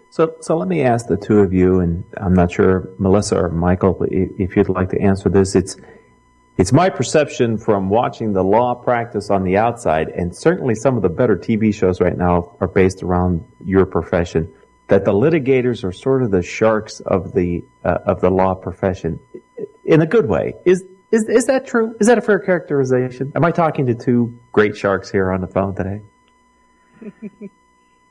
[0.10, 3.50] So, so let me ask the two of you, and I'm not sure Melissa or
[3.50, 5.56] Michael, if you'd like to answer this.
[5.56, 5.76] It's
[6.58, 11.02] it's my perception from watching the law practice on the outside, and certainly some of
[11.02, 14.54] the better TV shows right now are based around your profession,
[14.88, 19.20] that the litigators are sort of the sharks of the uh, of the law profession,
[19.84, 20.54] in a good way.
[20.64, 21.96] Is is is that true?
[22.00, 23.32] Is that a fair characterization?
[23.36, 26.02] Am I talking to two great sharks here on the phone today?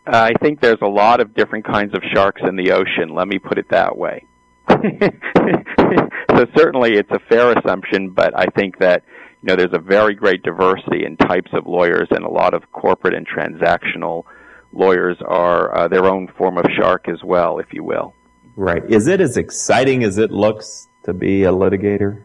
[0.07, 3.15] I think there's a lot of different kinds of sharks in the ocean.
[3.15, 4.27] Let me put it that way.
[6.37, 9.03] so certainly it's a fair assumption, but I think that
[9.43, 12.71] you know there's a very great diversity in types of lawyers, and a lot of
[12.73, 14.25] corporate and transactional
[14.73, 18.15] lawyers are uh, their own form of shark as well, if you will.
[18.57, 18.83] Right.
[18.89, 22.25] Is it as exciting as it looks to be a litigator?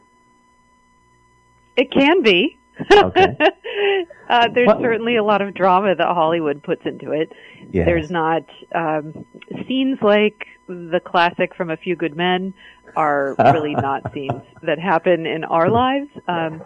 [1.75, 2.57] It can be.
[2.91, 3.37] Okay.
[4.29, 7.31] uh, there's What- certainly a lot of drama that Hollywood puts into it.
[7.71, 7.85] Yes.
[7.85, 9.25] There's not um,
[9.67, 12.53] scenes like the classic from A Few Good Men
[12.95, 16.09] are really not scenes that happen in our lives.
[16.27, 16.61] Um,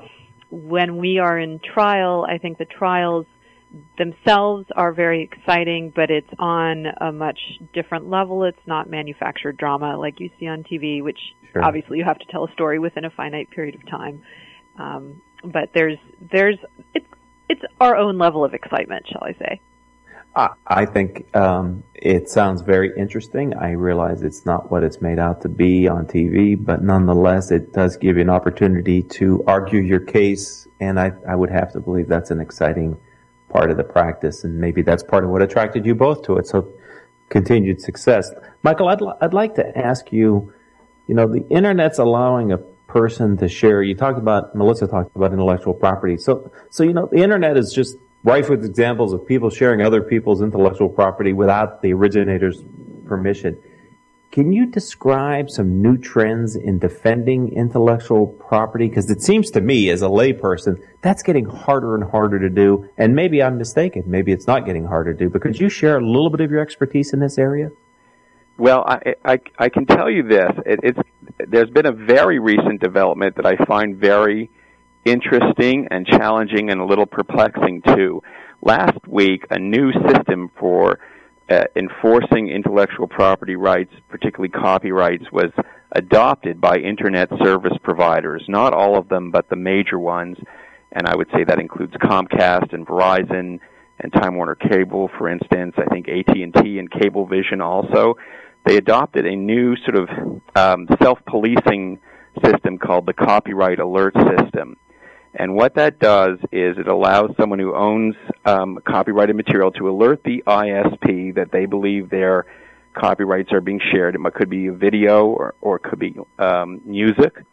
[0.49, 3.25] when we are in trial, I think the trials
[3.97, 7.39] themselves are very exciting, but it's on a much
[7.73, 8.43] different level.
[8.43, 11.19] It's not manufactured drama like you see on TV, which
[11.53, 11.63] Sure.
[11.65, 14.21] obviously you have to tell a story within a finite period of time.
[14.77, 15.97] Um, but there's
[16.31, 16.57] there's
[16.93, 17.05] it's
[17.49, 19.61] it's our own level of excitement, shall I say?
[20.35, 23.53] I, think um, it sounds very interesting.
[23.55, 27.73] I realize it's not what it's made out to be on TV, but nonetheless, it
[27.73, 31.79] does give you an opportunity to argue your case, and I, I would have to
[31.79, 32.97] believe that's an exciting
[33.49, 36.47] part of the practice, and maybe that's part of what attracted you both to it.
[36.47, 36.71] So,
[37.29, 38.31] continued success,
[38.63, 38.87] Michael.
[38.87, 40.53] I'd li- I'd like to ask you.
[41.07, 43.81] You know, the internet's allowing a person to share.
[43.81, 46.15] You talked about Melissa talked about intellectual property.
[46.15, 50.01] So, so you know, the internet is just rife with examples of people sharing other
[50.01, 52.63] people's intellectual property without the originator's
[53.07, 53.57] permission.
[54.31, 58.87] Can you describe some new trends in defending intellectual property?
[58.87, 62.87] Because it seems to me, as a layperson, that's getting harder and harder to do.
[62.97, 64.03] And maybe I'm mistaken.
[64.05, 65.29] Maybe it's not getting harder to do.
[65.29, 67.71] But could you share a little bit of your expertise in this area?
[68.57, 70.51] Well, I, I, I can tell you this.
[70.65, 70.99] It, it's,
[71.39, 74.49] there's been a very recent development that I find very
[75.05, 78.21] interesting and challenging and a little perplexing too.
[78.61, 80.99] Last week, a new system for
[81.49, 85.51] uh, enforcing intellectual property rights, particularly copyrights, was
[85.91, 88.43] adopted by internet service providers.
[88.47, 90.37] Not all of them, but the major ones.
[90.91, 93.59] And I would say that includes Comcast and Verizon
[93.99, 95.75] and Time Warner Cable, for instance.
[95.77, 96.41] I think AT&T
[96.79, 98.15] and Cablevision also.
[98.65, 101.99] They adopted a new sort of um, self-policing
[102.43, 104.77] system called the Copyright Alert System.
[105.33, 108.15] And what that does is it allows someone who owns
[108.45, 112.45] um, copyrighted material to alert the ISP that they believe their
[112.93, 114.15] copyrights are being shared.
[114.15, 117.43] It could be a video or, or it could be um, music.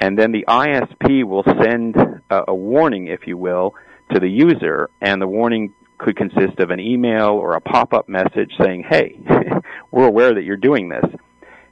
[0.00, 1.96] And then the ISP will send
[2.30, 3.74] a, a warning, if you will,
[4.12, 8.52] to the user, and the warning could consist of an email or a pop-up message
[8.60, 9.20] saying, "Hey,
[9.90, 11.04] we're aware that you're doing this."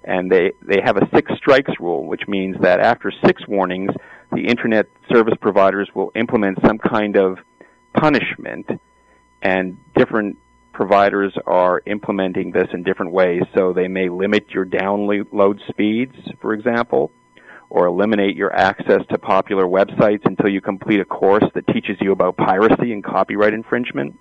[0.04, 3.90] And they they have a six strikes rule, which means that after six warnings,
[4.32, 7.38] the internet service providers will implement some kind of
[7.94, 8.68] punishment,
[9.42, 10.36] and different
[10.72, 13.42] providers are implementing this in different ways.
[13.54, 17.10] So they may limit your download speeds, for example,
[17.68, 22.12] or eliminate your access to popular websites until you complete a course that teaches you
[22.12, 24.18] about piracy and copyright infringement.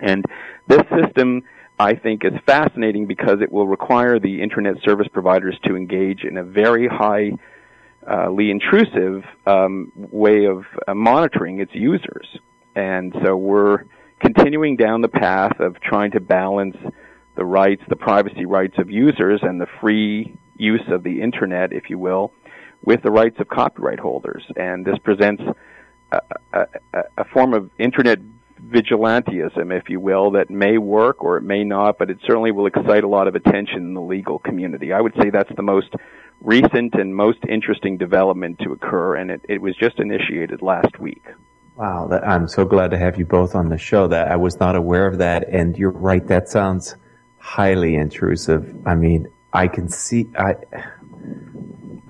[0.00, 0.24] And
[0.66, 1.42] this system,
[1.78, 6.36] I think, is fascinating because it will require the internet service providers to engage in
[6.36, 7.38] a very highly
[8.50, 12.26] intrusive um, way of uh, monitoring its users.
[12.74, 13.84] And so we're
[14.20, 16.76] continuing down the path of trying to balance
[17.36, 21.88] the rights, the privacy rights of users and the free use of the internet, if
[21.88, 22.32] you will,
[22.84, 24.44] with the rights of copyright holders.
[24.56, 25.42] And this presents
[26.12, 26.20] a,
[26.52, 26.66] a,
[27.18, 28.18] a form of internet
[28.66, 32.66] vigilantism, if you will, that may work or it may not, but it certainly will
[32.66, 34.92] excite a lot of attention in the legal community.
[34.92, 35.94] I would say that's the most
[36.40, 41.22] recent and most interesting development to occur, and it, it was just initiated last week.
[41.76, 44.08] Wow, that, I'm so glad to have you both on the show.
[44.08, 46.26] That I was not aware of that, and you're right.
[46.26, 46.96] That sounds
[47.38, 48.74] highly intrusive.
[48.86, 50.28] I mean, I can see.
[50.36, 50.56] I,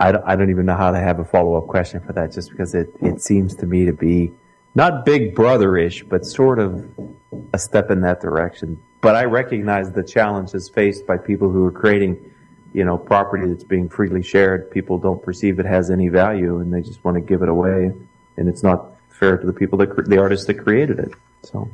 [0.00, 2.32] I don't, I don't even know how to have a follow up question for that,
[2.32, 4.32] just because it it seems to me to be
[4.74, 6.88] not Big Brother ish, but sort of
[7.52, 8.80] a step in that direction.
[9.00, 12.18] But I recognize the challenges faced by people who are creating,
[12.72, 14.70] you know, property that's being freely shared.
[14.70, 17.92] People don't perceive it has any value, and they just want to give it away,
[18.36, 21.12] and it's not fair to the people that the artists that created it.
[21.42, 21.68] So,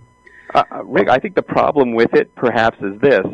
[0.54, 3.26] uh, Rick, I think the problem with it perhaps is this: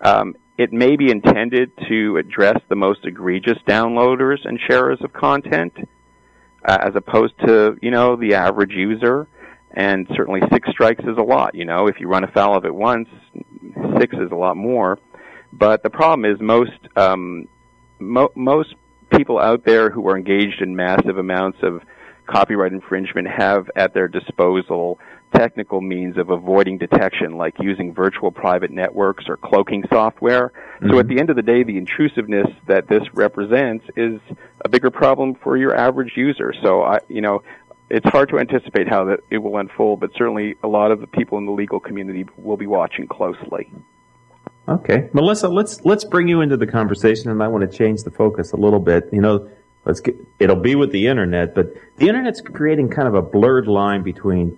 [0.00, 5.72] um, it may be intended to address the most egregious downloaders and sharers of content,
[6.64, 9.26] uh, as opposed to you know the average user.
[9.72, 11.54] And certainly, six strikes is a lot.
[11.54, 13.08] You know, if you run afoul of it once,
[14.00, 14.98] six is a lot more.
[15.52, 17.48] But the problem is most um,
[17.98, 18.74] mo- most
[19.10, 21.82] people out there who are engaged in massive amounts of
[22.26, 24.98] copyright infringement have at their disposal
[25.34, 30.48] technical means of avoiding detection, like using virtual private networks or cloaking software.
[30.48, 30.90] Mm-hmm.
[30.90, 34.20] So at the end of the day, the intrusiveness that this represents is
[34.64, 36.52] a bigger problem for your average user.
[36.62, 37.42] So I, you know,
[37.88, 41.06] it's hard to anticipate how that it will unfold, but certainly a lot of the
[41.06, 43.70] people in the legal community will be watching closely.
[44.70, 48.10] Okay, Melissa, let's let's bring you into the conversation, and I want to change the
[48.12, 49.08] focus a little bit.
[49.12, 49.50] You know,
[49.84, 53.66] let's get it'll be with the internet, but the internet's creating kind of a blurred
[53.66, 54.56] line between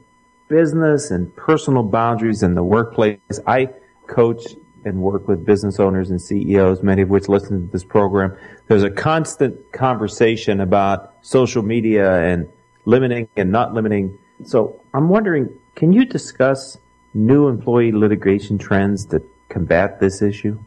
[0.49, 3.19] business and personal boundaries in the workplace.
[3.47, 3.71] I
[4.07, 4.45] coach
[4.85, 8.37] and work with business owners and CEOs, many of which listen to this program.
[8.69, 12.53] There's a constant conversation about social media and
[12.85, 14.19] limiting and not limiting.
[14.45, 16.77] So I'm wondering, can you discuss
[17.15, 19.23] new employee litigation trends that
[19.53, 20.59] combat this issue?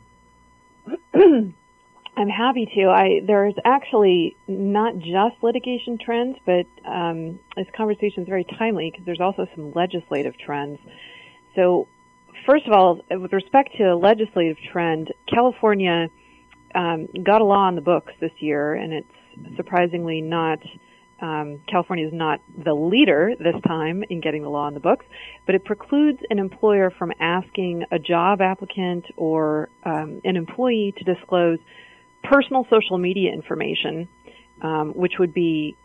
[2.17, 2.85] I'm happy to.
[2.87, 9.05] I there's actually not just litigation trends, but um, this conversation is very timely because
[9.05, 10.79] there's also some legislative trends.
[11.55, 11.87] So,
[12.45, 16.07] first of all, with respect to legislative trend, California
[16.73, 20.59] um, got a law on the books this year, and it's surprisingly not.
[21.21, 25.05] Um, California is not the leader this time in getting the law on the books,
[25.45, 31.13] but it precludes an employer from asking a job applicant or um, an employee to
[31.13, 31.59] disclose
[32.23, 34.09] personal social media information,
[34.61, 35.77] um, which would be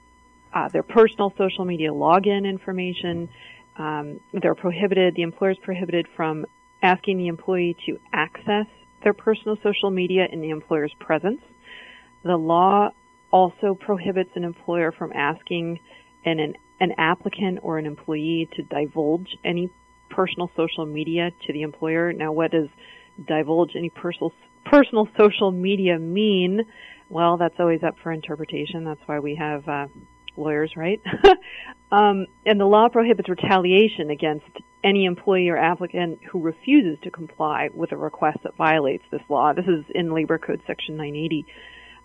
[0.53, 3.29] uh, their personal social media login information.
[3.77, 6.45] Um, they're prohibited, the employer is prohibited from
[6.83, 8.67] asking the employee to access
[9.05, 11.41] their personal social media in the employer's presence.
[12.25, 12.91] The law
[13.31, 15.81] also prohibits an employer from asking
[16.25, 19.71] an, an, an applicant or an employee to divulge any
[20.11, 22.13] personal social media to the employer.
[22.13, 22.69] Now, what does
[23.27, 24.33] divulge any personal
[24.65, 26.63] personal social media mean?
[27.09, 28.85] Well, that's always up for interpretation.
[28.85, 29.87] That's why we have uh,
[30.37, 31.01] lawyers, right?
[31.93, 34.47] um, and the law prohibits retaliation against
[34.83, 39.53] any employee or applicant who refuses to comply with a request that violates this law.
[39.53, 41.47] This is in Labor Code Section 980.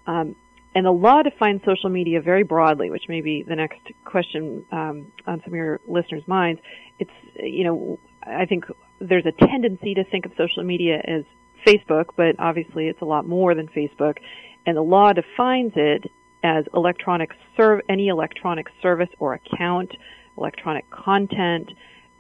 [0.08, 0.36] Um,
[0.76, 5.12] and the law defines social media very broadly, which may be the next question um,
[5.26, 6.62] on some of your listeners' minds.
[7.00, 7.12] It's,
[7.42, 8.66] you know, I think
[9.00, 11.24] there's a tendency to think of social media as
[11.66, 14.18] Facebook, but obviously it's a lot more than Facebook.
[14.66, 16.12] And the law defines it
[16.44, 19.92] as electronic serv- any electronic service or account,
[20.38, 21.72] electronic content.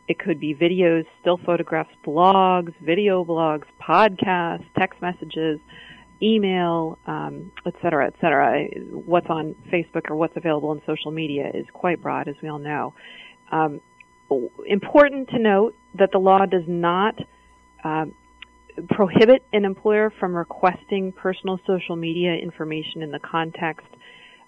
[0.08, 5.60] It could be videos, still photographs, blogs, video blogs, podcasts, text messages,
[6.22, 8.66] email, um, et cetera, et cetera.
[8.91, 12.59] What's on Facebook or what's available in social media is quite broad, as we all
[12.59, 12.93] know.
[13.51, 13.82] Um,
[14.66, 17.16] important to note that the law does not
[17.84, 18.16] um,
[18.89, 23.88] prohibit an employer from requesting personal social media information in the context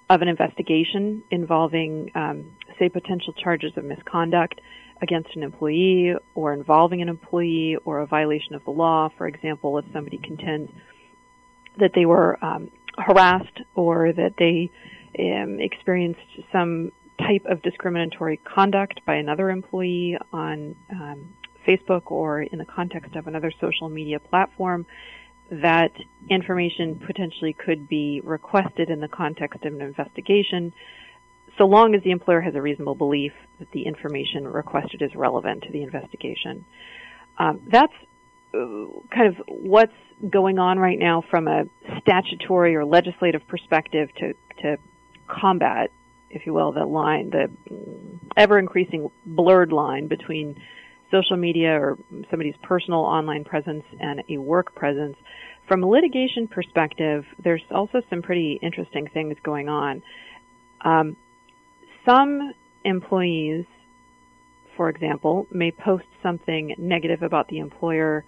[0.10, 4.60] of an investigation involving, um, say, potential charges of misconduct
[5.02, 9.10] against an employee or involving an employee or a violation of the law.
[9.18, 10.72] For example, if somebody contends
[11.80, 14.72] that they were um, harassed or that they
[15.20, 16.20] um, experienced
[16.52, 21.34] some type of discriminatory conduct by another employee on um,
[21.68, 24.86] Facebook or in the context of another social media platform,
[25.50, 25.92] that
[26.30, 30.74] information potentially could be requested in the context of an investigation,
[31.58, 35.64] so long as the employer has a reasonable belief that the information requested is relevant
[35.64, 36.66] to the investigation.
[37.40, 37.94] Um, that's
[39.14, 39.94] kind of what's
[40.30, 41.66] going on right now from a
[42.02, 44.78] statutory or legislative perspective to, to
[45.28, 45.92] combat,
[46.30, 47.50] if you will, the line, the
[48.36, 50.60] ever increasing blurred line between
[51.12, 51.98] social media or
[52.30, 55.16] somebody's personal online presence and a work presence.
[55.68, 60.02] From a litigation perspective, there's also some pretty interesting things going on.
[60.82, 61.16] Um,
[62.06, 62.54] some
[62.84, 63.66] employees,
[64.76, 68.24] for example, may post something negative about the employer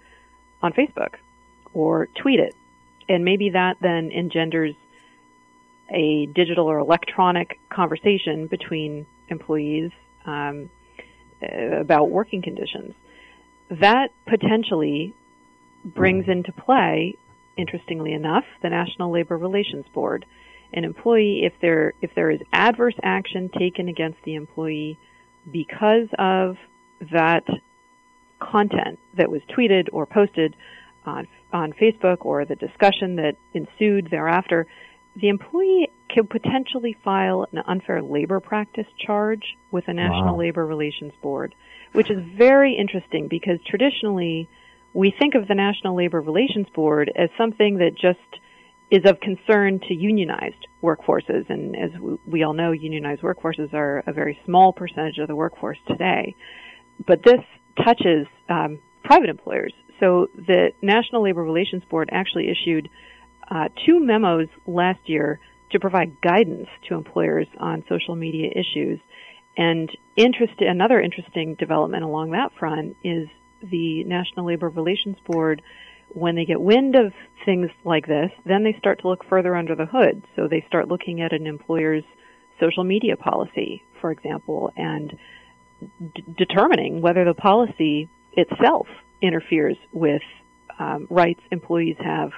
[0.62, 1.14] on Facebook
[1.72, 2.54] or tweet it.
[3.08, 4.74] And maybe that then engenders
[5.90, 9.90] a digital or electronic conversation between employees
[10.24, 10.70] um,
[11.42, 12.94] uh, about working conditions.
[13.70, 15.14] That potentially
[15.84, 17.16] brings into play,
[17.56, 20.26] interestingly enough, the National Labor Relations Board.
[20.72, 24.98] An employee, if there if there is adverse action taken against the employee
[25.50, 26.56] because of
[27.10, 27.44] that
[28.40, 30.56] content that was tweeted or posted
[31.04, 34.66] on on Facebook or the discussion that ensued thereafter,
[35.16, 40.38] the employee could potentially file an unfair labor practice charge with the National wow.
[40.38, 41.54] Labor Relations Board,
[41.92, 44.48] which is very interesting because traditionally
[44.92, 48.18] we think of the National Labor Relations Board as something that just
[48.90, 51.48] is of concern to unionized workforces.
[51.48, 51.90] And as
[52.26, 56.34] we all know, unionized workforces are a very small percentage of the workforce today.
[57.06, 57.40] but this
[57.84, 59.72] touches um, private employers.
[59.98, 62.88] So the National Labor Relations Board actually issued
[63.50, 65.40] uh, two memos last year
[65.72, 68.98] to provide guidance to employers on social media issues.
[69.56, 73.28] And interest, another interesting development along that front is
[73.62, 75.62] the National Labor Relations Board,
[76.08, 77.12] when they get wind of
[77.44, 80.24] things like this, then they start to look further under the hood.
[80.34, 82.04] So they start looking at an employer's
[82.58, 85.16] social media policy, for example, and
[85.80, 88.86] d- determining whether the policy itself
[89.20, 90.22] interferes with
[90.78, 92.30] um, rights employees have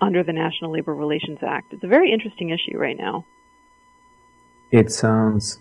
[0.00, 1.72] under the National Labor Relations Act.
[1.72, 3.24] It's a very interesting issue right now.
[4.70, 5.58] It sounds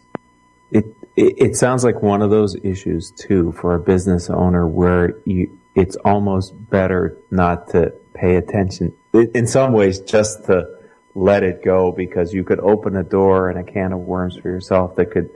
[0.72, 5.58] it, it, sounds like one of those issues too for a business owner where you
[5.76, 10.66] it's almost better not to pay attention in some ways just to
[11.14, 14.50] let it go because you could open a door and a can of worms for
[14.50, 15.30] yourself that could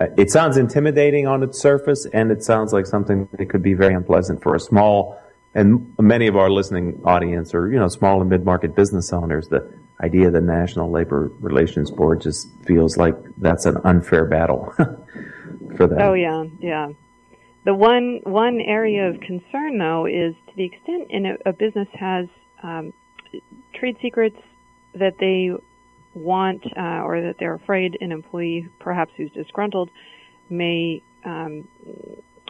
[0.00, 3.94] it sounds intimidating on its surface and it sounds like something that could be very
[3.94, 5.20] unpleasant for a small
[5.54, 9.48] and many of our listening audience are you know small and mid-market business owners.
[9.48, 14.72] The idea of the national labor relations board just feels like that's an unfair battle
[15.76, 16.00] for them.
[16.00, 16.88] Oh yeah yeah.
[17.64, 21.88] The one one area of concern though is to the extent in a, a business
[21.92, 22.26] has
[22.62, 22.92] um,
[23.74, 24.36] trade secrets
[24.94, 25.52] that they
[26.14, 29.90] want uh, or that they're afraid an employee perhaps who's disgruntled
[30.48, 31.66] may um,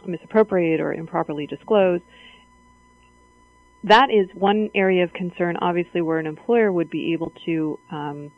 [0.05, 2.01] misappropriate or improperly disclose
[3.85, 7.79] that is one area of concern, obviously, where an employer would be able to.
[7.91, 8.31] Um,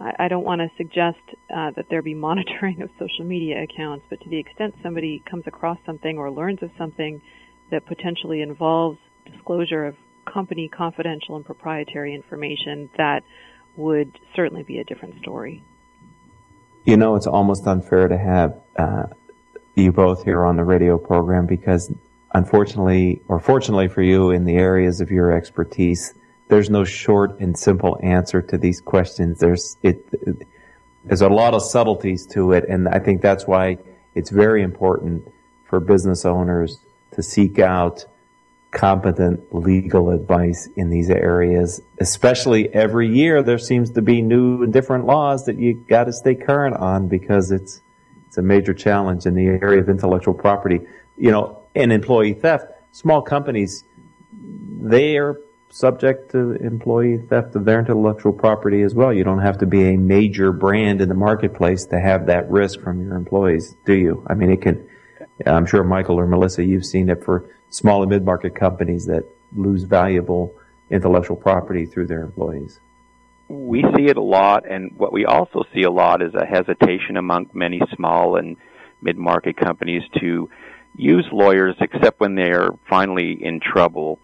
[0.00, 1.20] I, don't want to suggest
[1.54, 5.44] uh, that there be monitoring of social media accounts, but to the extent somebody comes
[5.46, 7.22] across something or learns of something
[7.70, 8.98] that potentially involves
[9.30, 9.94] disclosure of
[10.24, 13.22] company confidential and proprietary information, that
[13.76, 15.62] would certainly be a different story.
[16.84, 19.06] You know, it's almost unfair to have uh,
[19.74, 21.92] you both here on the radio program because
[22.34, 26.14] unfortunately, or fortunately for you, in the areas of your expertise,
[26.48, 29.38] there's no short and simple answer to these questions.
[29.38, 30.46] There's it, it,
[31.04, 33.78] there's a lot of subtleties to it, and I think that's why
[34.14, 35.32] it's very important
[35.64, 36.78] for business owners
[37.12, 38.04] to seek out
[38.72, 41.80] competent legal advice in these areas.
[42.00, 46.12] Especially every year, there seems to be new and different laws that you got to
[46.12, 47.80] stay current on because it's
[48.26, 50.80] it's a major challenge in the area of intellectual property.
[51.18, 53.84] You know, and employee theft, small companies,
[54.32, 59.12] they are subject to employee theft of their intellectual property as well.
[59.12, 62.80] You don't have to be a major brand in the marketplace to have that risk
[62.80, 64.24] from your employees, do you?
[64.26, 64.86] I mean, it can,
[65.46, 69.24] I'm sure Michael or Melissa, you've seen it for small and mid-market companies that
[69.56, 70.54] lose valuable
[70.90, 72.78] intellectual property through their employees.
[73.48, 77.16] We see it a lot, and what we also see a lot is a hesitation
[77.16, 78.56] among many small and
[79.00, 80.48] mid-market companies to
[80.96, 84.18] use lawyers except when they're finally in trouble.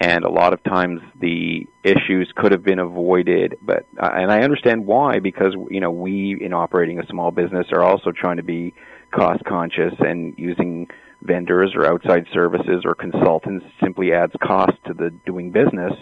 [0.00, 4.40] And a lot of times the issues could have been avoided, but uh, and I
[4.40, 8.42] understand why because you know we in operating a small business are also trying to
[8.42, 8.74] be
[9.12, 10.88] cost conscious and using
[11.24, 15.92] vendors or outside services or consultants simply adds cost to the doing business.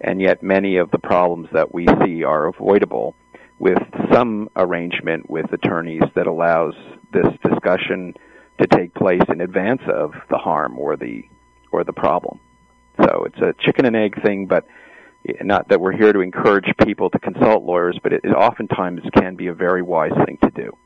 [0.00, 3.14] And yet many of the problems that we see are avoidable
[3.58, 3.78] with
[4.12, 6.74] some arrangement with attorneys that allows
[7.12, 8.14] this discussion
[8.60, 11.22] to take place in advance of the harm or the
[11.70, 12.38] or the problem.
[13.00, 14.66] So it's a chicken and egg thing, but
[15.40, 19.36] not that we're here to encourage people to consult lawyers, but it, it oftentimes can
[19.36, 20.76] be a very wise thing to do.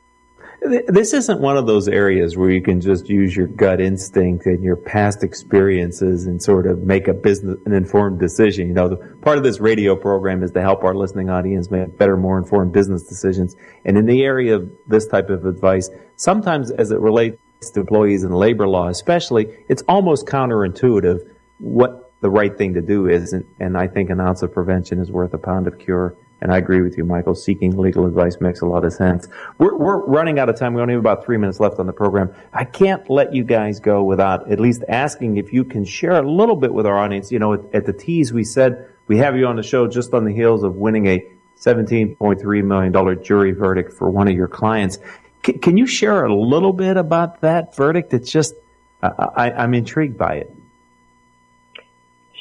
[0.60, 4.62] This isn't one of those areas where you can just use your gut instinct and
[4.64, 8.68] your past experiences and sort of make a business, an informed decision.
[8.68, 11.96] You know, the, part of this radio program is to help our listening audience make
[11.98, 13.54] better, more informed business decisions.
[13.84, 17.38] And in the area of this type of advice, sometimes as it relates
[17.72, 21.20] to employees and labor law especially, it's almost counterintuitive
[21.58, 23.32] what the right thing to do is.
[23.32, 26.16] And, and I think an ounce of prevention is worth a pound of cure.
[26.40, 27.34] And I agree with you, Michael.
[27.34, 29.26] Seeking legal advice makes a lot of sense.
[29.58, 30.74] We're, we're running out of time.
[30.74, 32.34] We only have about three minutes left on the program.
[32.52, 36.30] I can't let you guys go without at least asking if you can share a
[36.30, 37.32] little bit with our audience.
[37.32, 40.12] You know, at, at the tease, we said we have you on the show just
[40.12, 41.26] on the heels of winning a
[41.58, 44.98] $17.3 million jury verdict for one of your clients.
[45.44, 48.12] C- can you share a little bit about that verdict?
[48.12, 48.54] It's just,
[49.02, 50.54] I, am intrigued by it.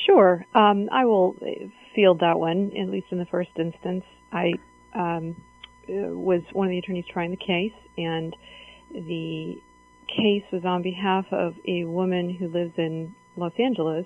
[0.06, 0.46] Sure.
[0.54, 1.36] Um, I will
[1.96, 4.04] field that one, at least in the first instance.
[4.32, 4.54] I
[4.94, 5.36] um,
[5.88, 8.36] was one of the attorneys trying the case, and
[8.92, 9.56] the
[10.08, 14.06] case was on behalf of a woman who lives in Los Angeles,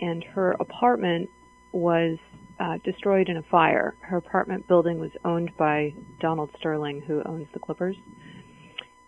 [0.00, 1.30] and her apartment
[1.72, 2.18] was
[2.58, 3.94] uh, destroyed in a fire.
[4.00, 7.96] Her apartment building was owned by Donald Sterling, who owns the Clippers.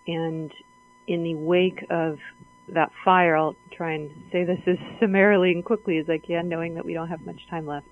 [0.07, 0.53] And
[1.07, 2.19] in the wake of
[2.75, 6.75] that fire, I'll try and say this as summarily and quickly as I can, knowing
[6.75, 7.87] that we don't have much time left.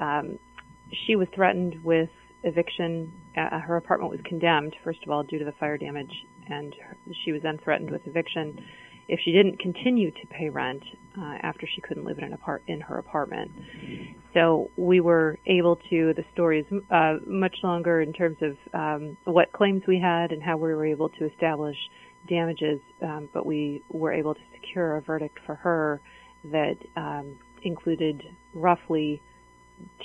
[0.00, 0.38] Um,
[1.06, 2.10] she was threatened with
[2.42, 3.12] eviction.
[3.36, 6.12] Uh, her apartment was condemned, first of all, due to the fire damage,
[6.48, 6.74] and
[7.24, 8.64] she was then threatened with eviction
[9.08, 10.82] if she didn't continue to pay rent
[11.18, 13.50] uh, after she couldn't live in an apart in her apartment.
[14.34, 16.12] So we were able to.
[16.14, 20.42] The story is uh, much longer in terms of um, what claims we had and
[20.42, 21.76] how we were able to establish
[22.28, 26.00] damages, um, but we were able to secure a verdict for her
[26.44, 28.22] that um, included
[28.54, 29.20] roughly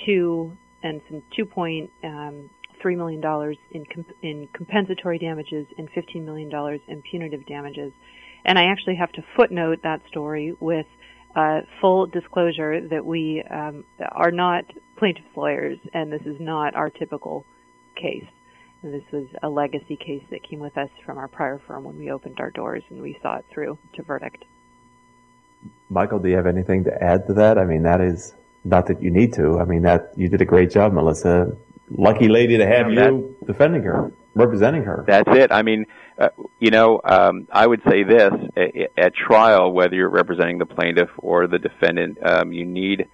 [0.04, 2.50] two and some two point um,
[2.80, 7.92] three million dollars in comp- in compensatory damages and fifteen million dollars in punitive damages.
[8.44, 10.86] And I actually have to footnote that story with
[11.34, 14.64] uh, full disclosure that we um, are not
[14.98, 17.44] plaintiff's lawyers, and this is not our typical
[17.96, 18.26] case.
[18.84, 22.10] This was a legacy case that came with us from our prior firm when we
[22.10, 24.44] opened our doors and we saw it through to verdict.
[25.88, 27.56] Michael, do you have anything to add to that?
[27.56, 29.58] I mean, that is not that you need to.
[29.58, 31.56] I mean, that you did a great job, Melissa.
[31.90, 35.02] Lucky lady to have yeah, you that, defending her, representing her.
[35.06, 35.50] That's it.
[35.50, 35.86] I mean,
[36.18, 36.28] uh,
[36.60, 41.08] you know, um, I would say this at, at, trial, whether you're representing the plaintiff
[41.16, 43.08] or the defendant, um, you need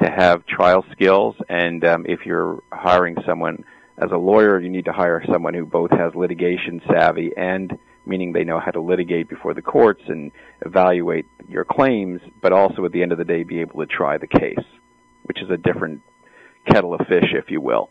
[0.00, 1.34] to have trial skills.
[1.48, 3.64] And um, if you're hiring someone
[4.00, 8.32] as a lawyer, you need to hire someone who both has litigation savvy and meaning
[8.32, 10.32] they know how to litigate before the courts and
[10.64, 14.16] evaluate your claims, but also at the end of the day be able to try
[14.16, 14.64] the case,
[15.24, 16.00] which is a different
[16.66, 17.90] kettle of fish, if you will.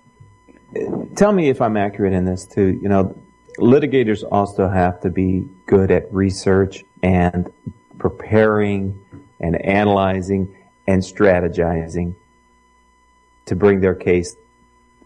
[1.15, 2.79] Tell me if I'm accurate in this too.
[2.81, 3.21] You know,
[3.59, 7.51] litigators also have to be good at research and
[7.99, 8.99] preparing
[9.39, 10.55] and analyzing
[10.87, 12.15] and strategizing
[13.45, 14.35] to bring their case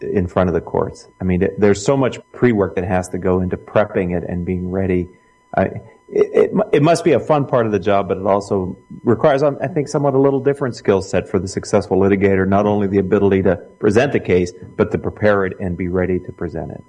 [0.01, 1.07] in front of the courts.
[1.19, 4.69] I mean, there's so much pre-work that has to go into prepping it and being
[4.69, 5.09] ready.
[5.55, 8.77] I, it, it, it, must be a fun part of the job, but it also
[9.03, 12.47] requires, I think, somewhat a little different skill set for the successful litigator.
[12.47, 16.19] Not only the ability to present the case, but to prepare it and be ready
[16.19, 16.83] to present it.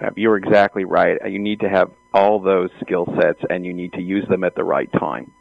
[0.00, 1.18] Uh, you're exactly right.
[1.28, 4.54] You need to have all those skill sets, and you need to use them at
[4.54, 5.32] the right time.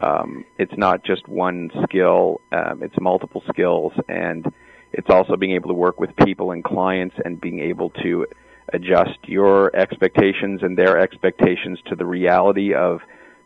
[0.00, 4.52] Um, it's not just one skill; um, it's multiple skills, and
[4.96, 8.26] it's also being able to work with people and clients and being able to
[8.72, 13.00] adjust your expectations and their expectations to the reality of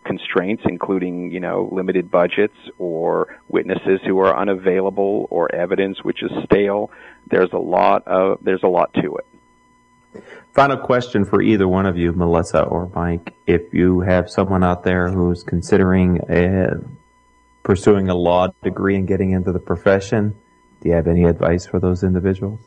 [0.05, 6.31] constraints, including, you know, limited budgets or witnesses who are unavailable or evidence which is
[6.45, 6.91] stale.
[7.31, 10.23] There's a lot of, there's a lot to it.
[10.55, 13.35] Final question for either one of you, Melissa or Mike.
[13.47, 16.69] If you have someone out there who's considering a,
[17.63, 20.35] pursuing a law degree and getting into the profession,
[20.81, 22.61] do you have any advice for those individuals?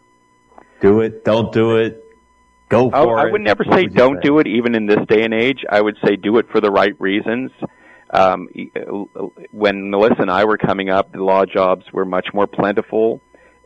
[0.82, 1.24] Do it.
[1.24, 2.04] Don't do it.
[2.70, 3.22] Go for oh, it.
[3.22, 4.28] I would never say would don't say?
[4.28, 5.64] do it, even in this day and age.
[5.70, 7.52] I would say do it for the right reasons.
[8.10, 8.50] Um,
[9.52, 13.22] when Melissa and I were coming up, the law jobs were much more plentiful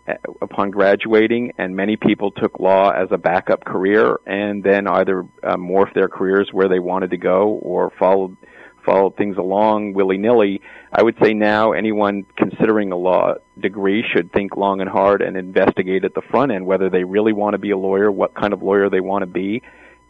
[0.08, 5.26] uh, upon graduating, and many people took law as a backup career, and then either
[5.42, 8.38] uh, morphed their careers where they wanted to go, or followed
[8.86, 10.62] followed things along willy nilly.
[10.92, 15.36] I would say now anyone considering a law degree should think long and hard and
[15.36, 18.54] investigate at the front end whether they really want to be a lawyer, what kind
[18.54, 19.62] of lawyer they want to be,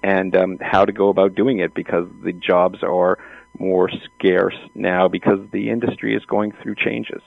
[0.03, 3.17] and um, how to go about doing it because the jobs are
[3.57, 7.21] more scarce now because the industry is going through changes.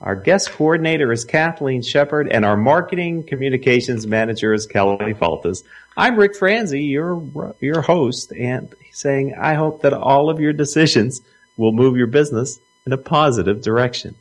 [0.00, 5.62] Our guest coordinator is Kathleen Shepard, and our marketing communications manager is Kelly Faltas.
[5.96, 11.22] I'm Rick Franzi, your your host, and saying I hope that all of your decisions
[11.56, 14.14] will move your business in a positive direction.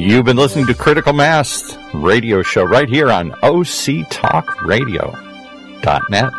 [0.00, 6.32] You've been listening to Critical Mass radio show right here on OCTalkRadio.net.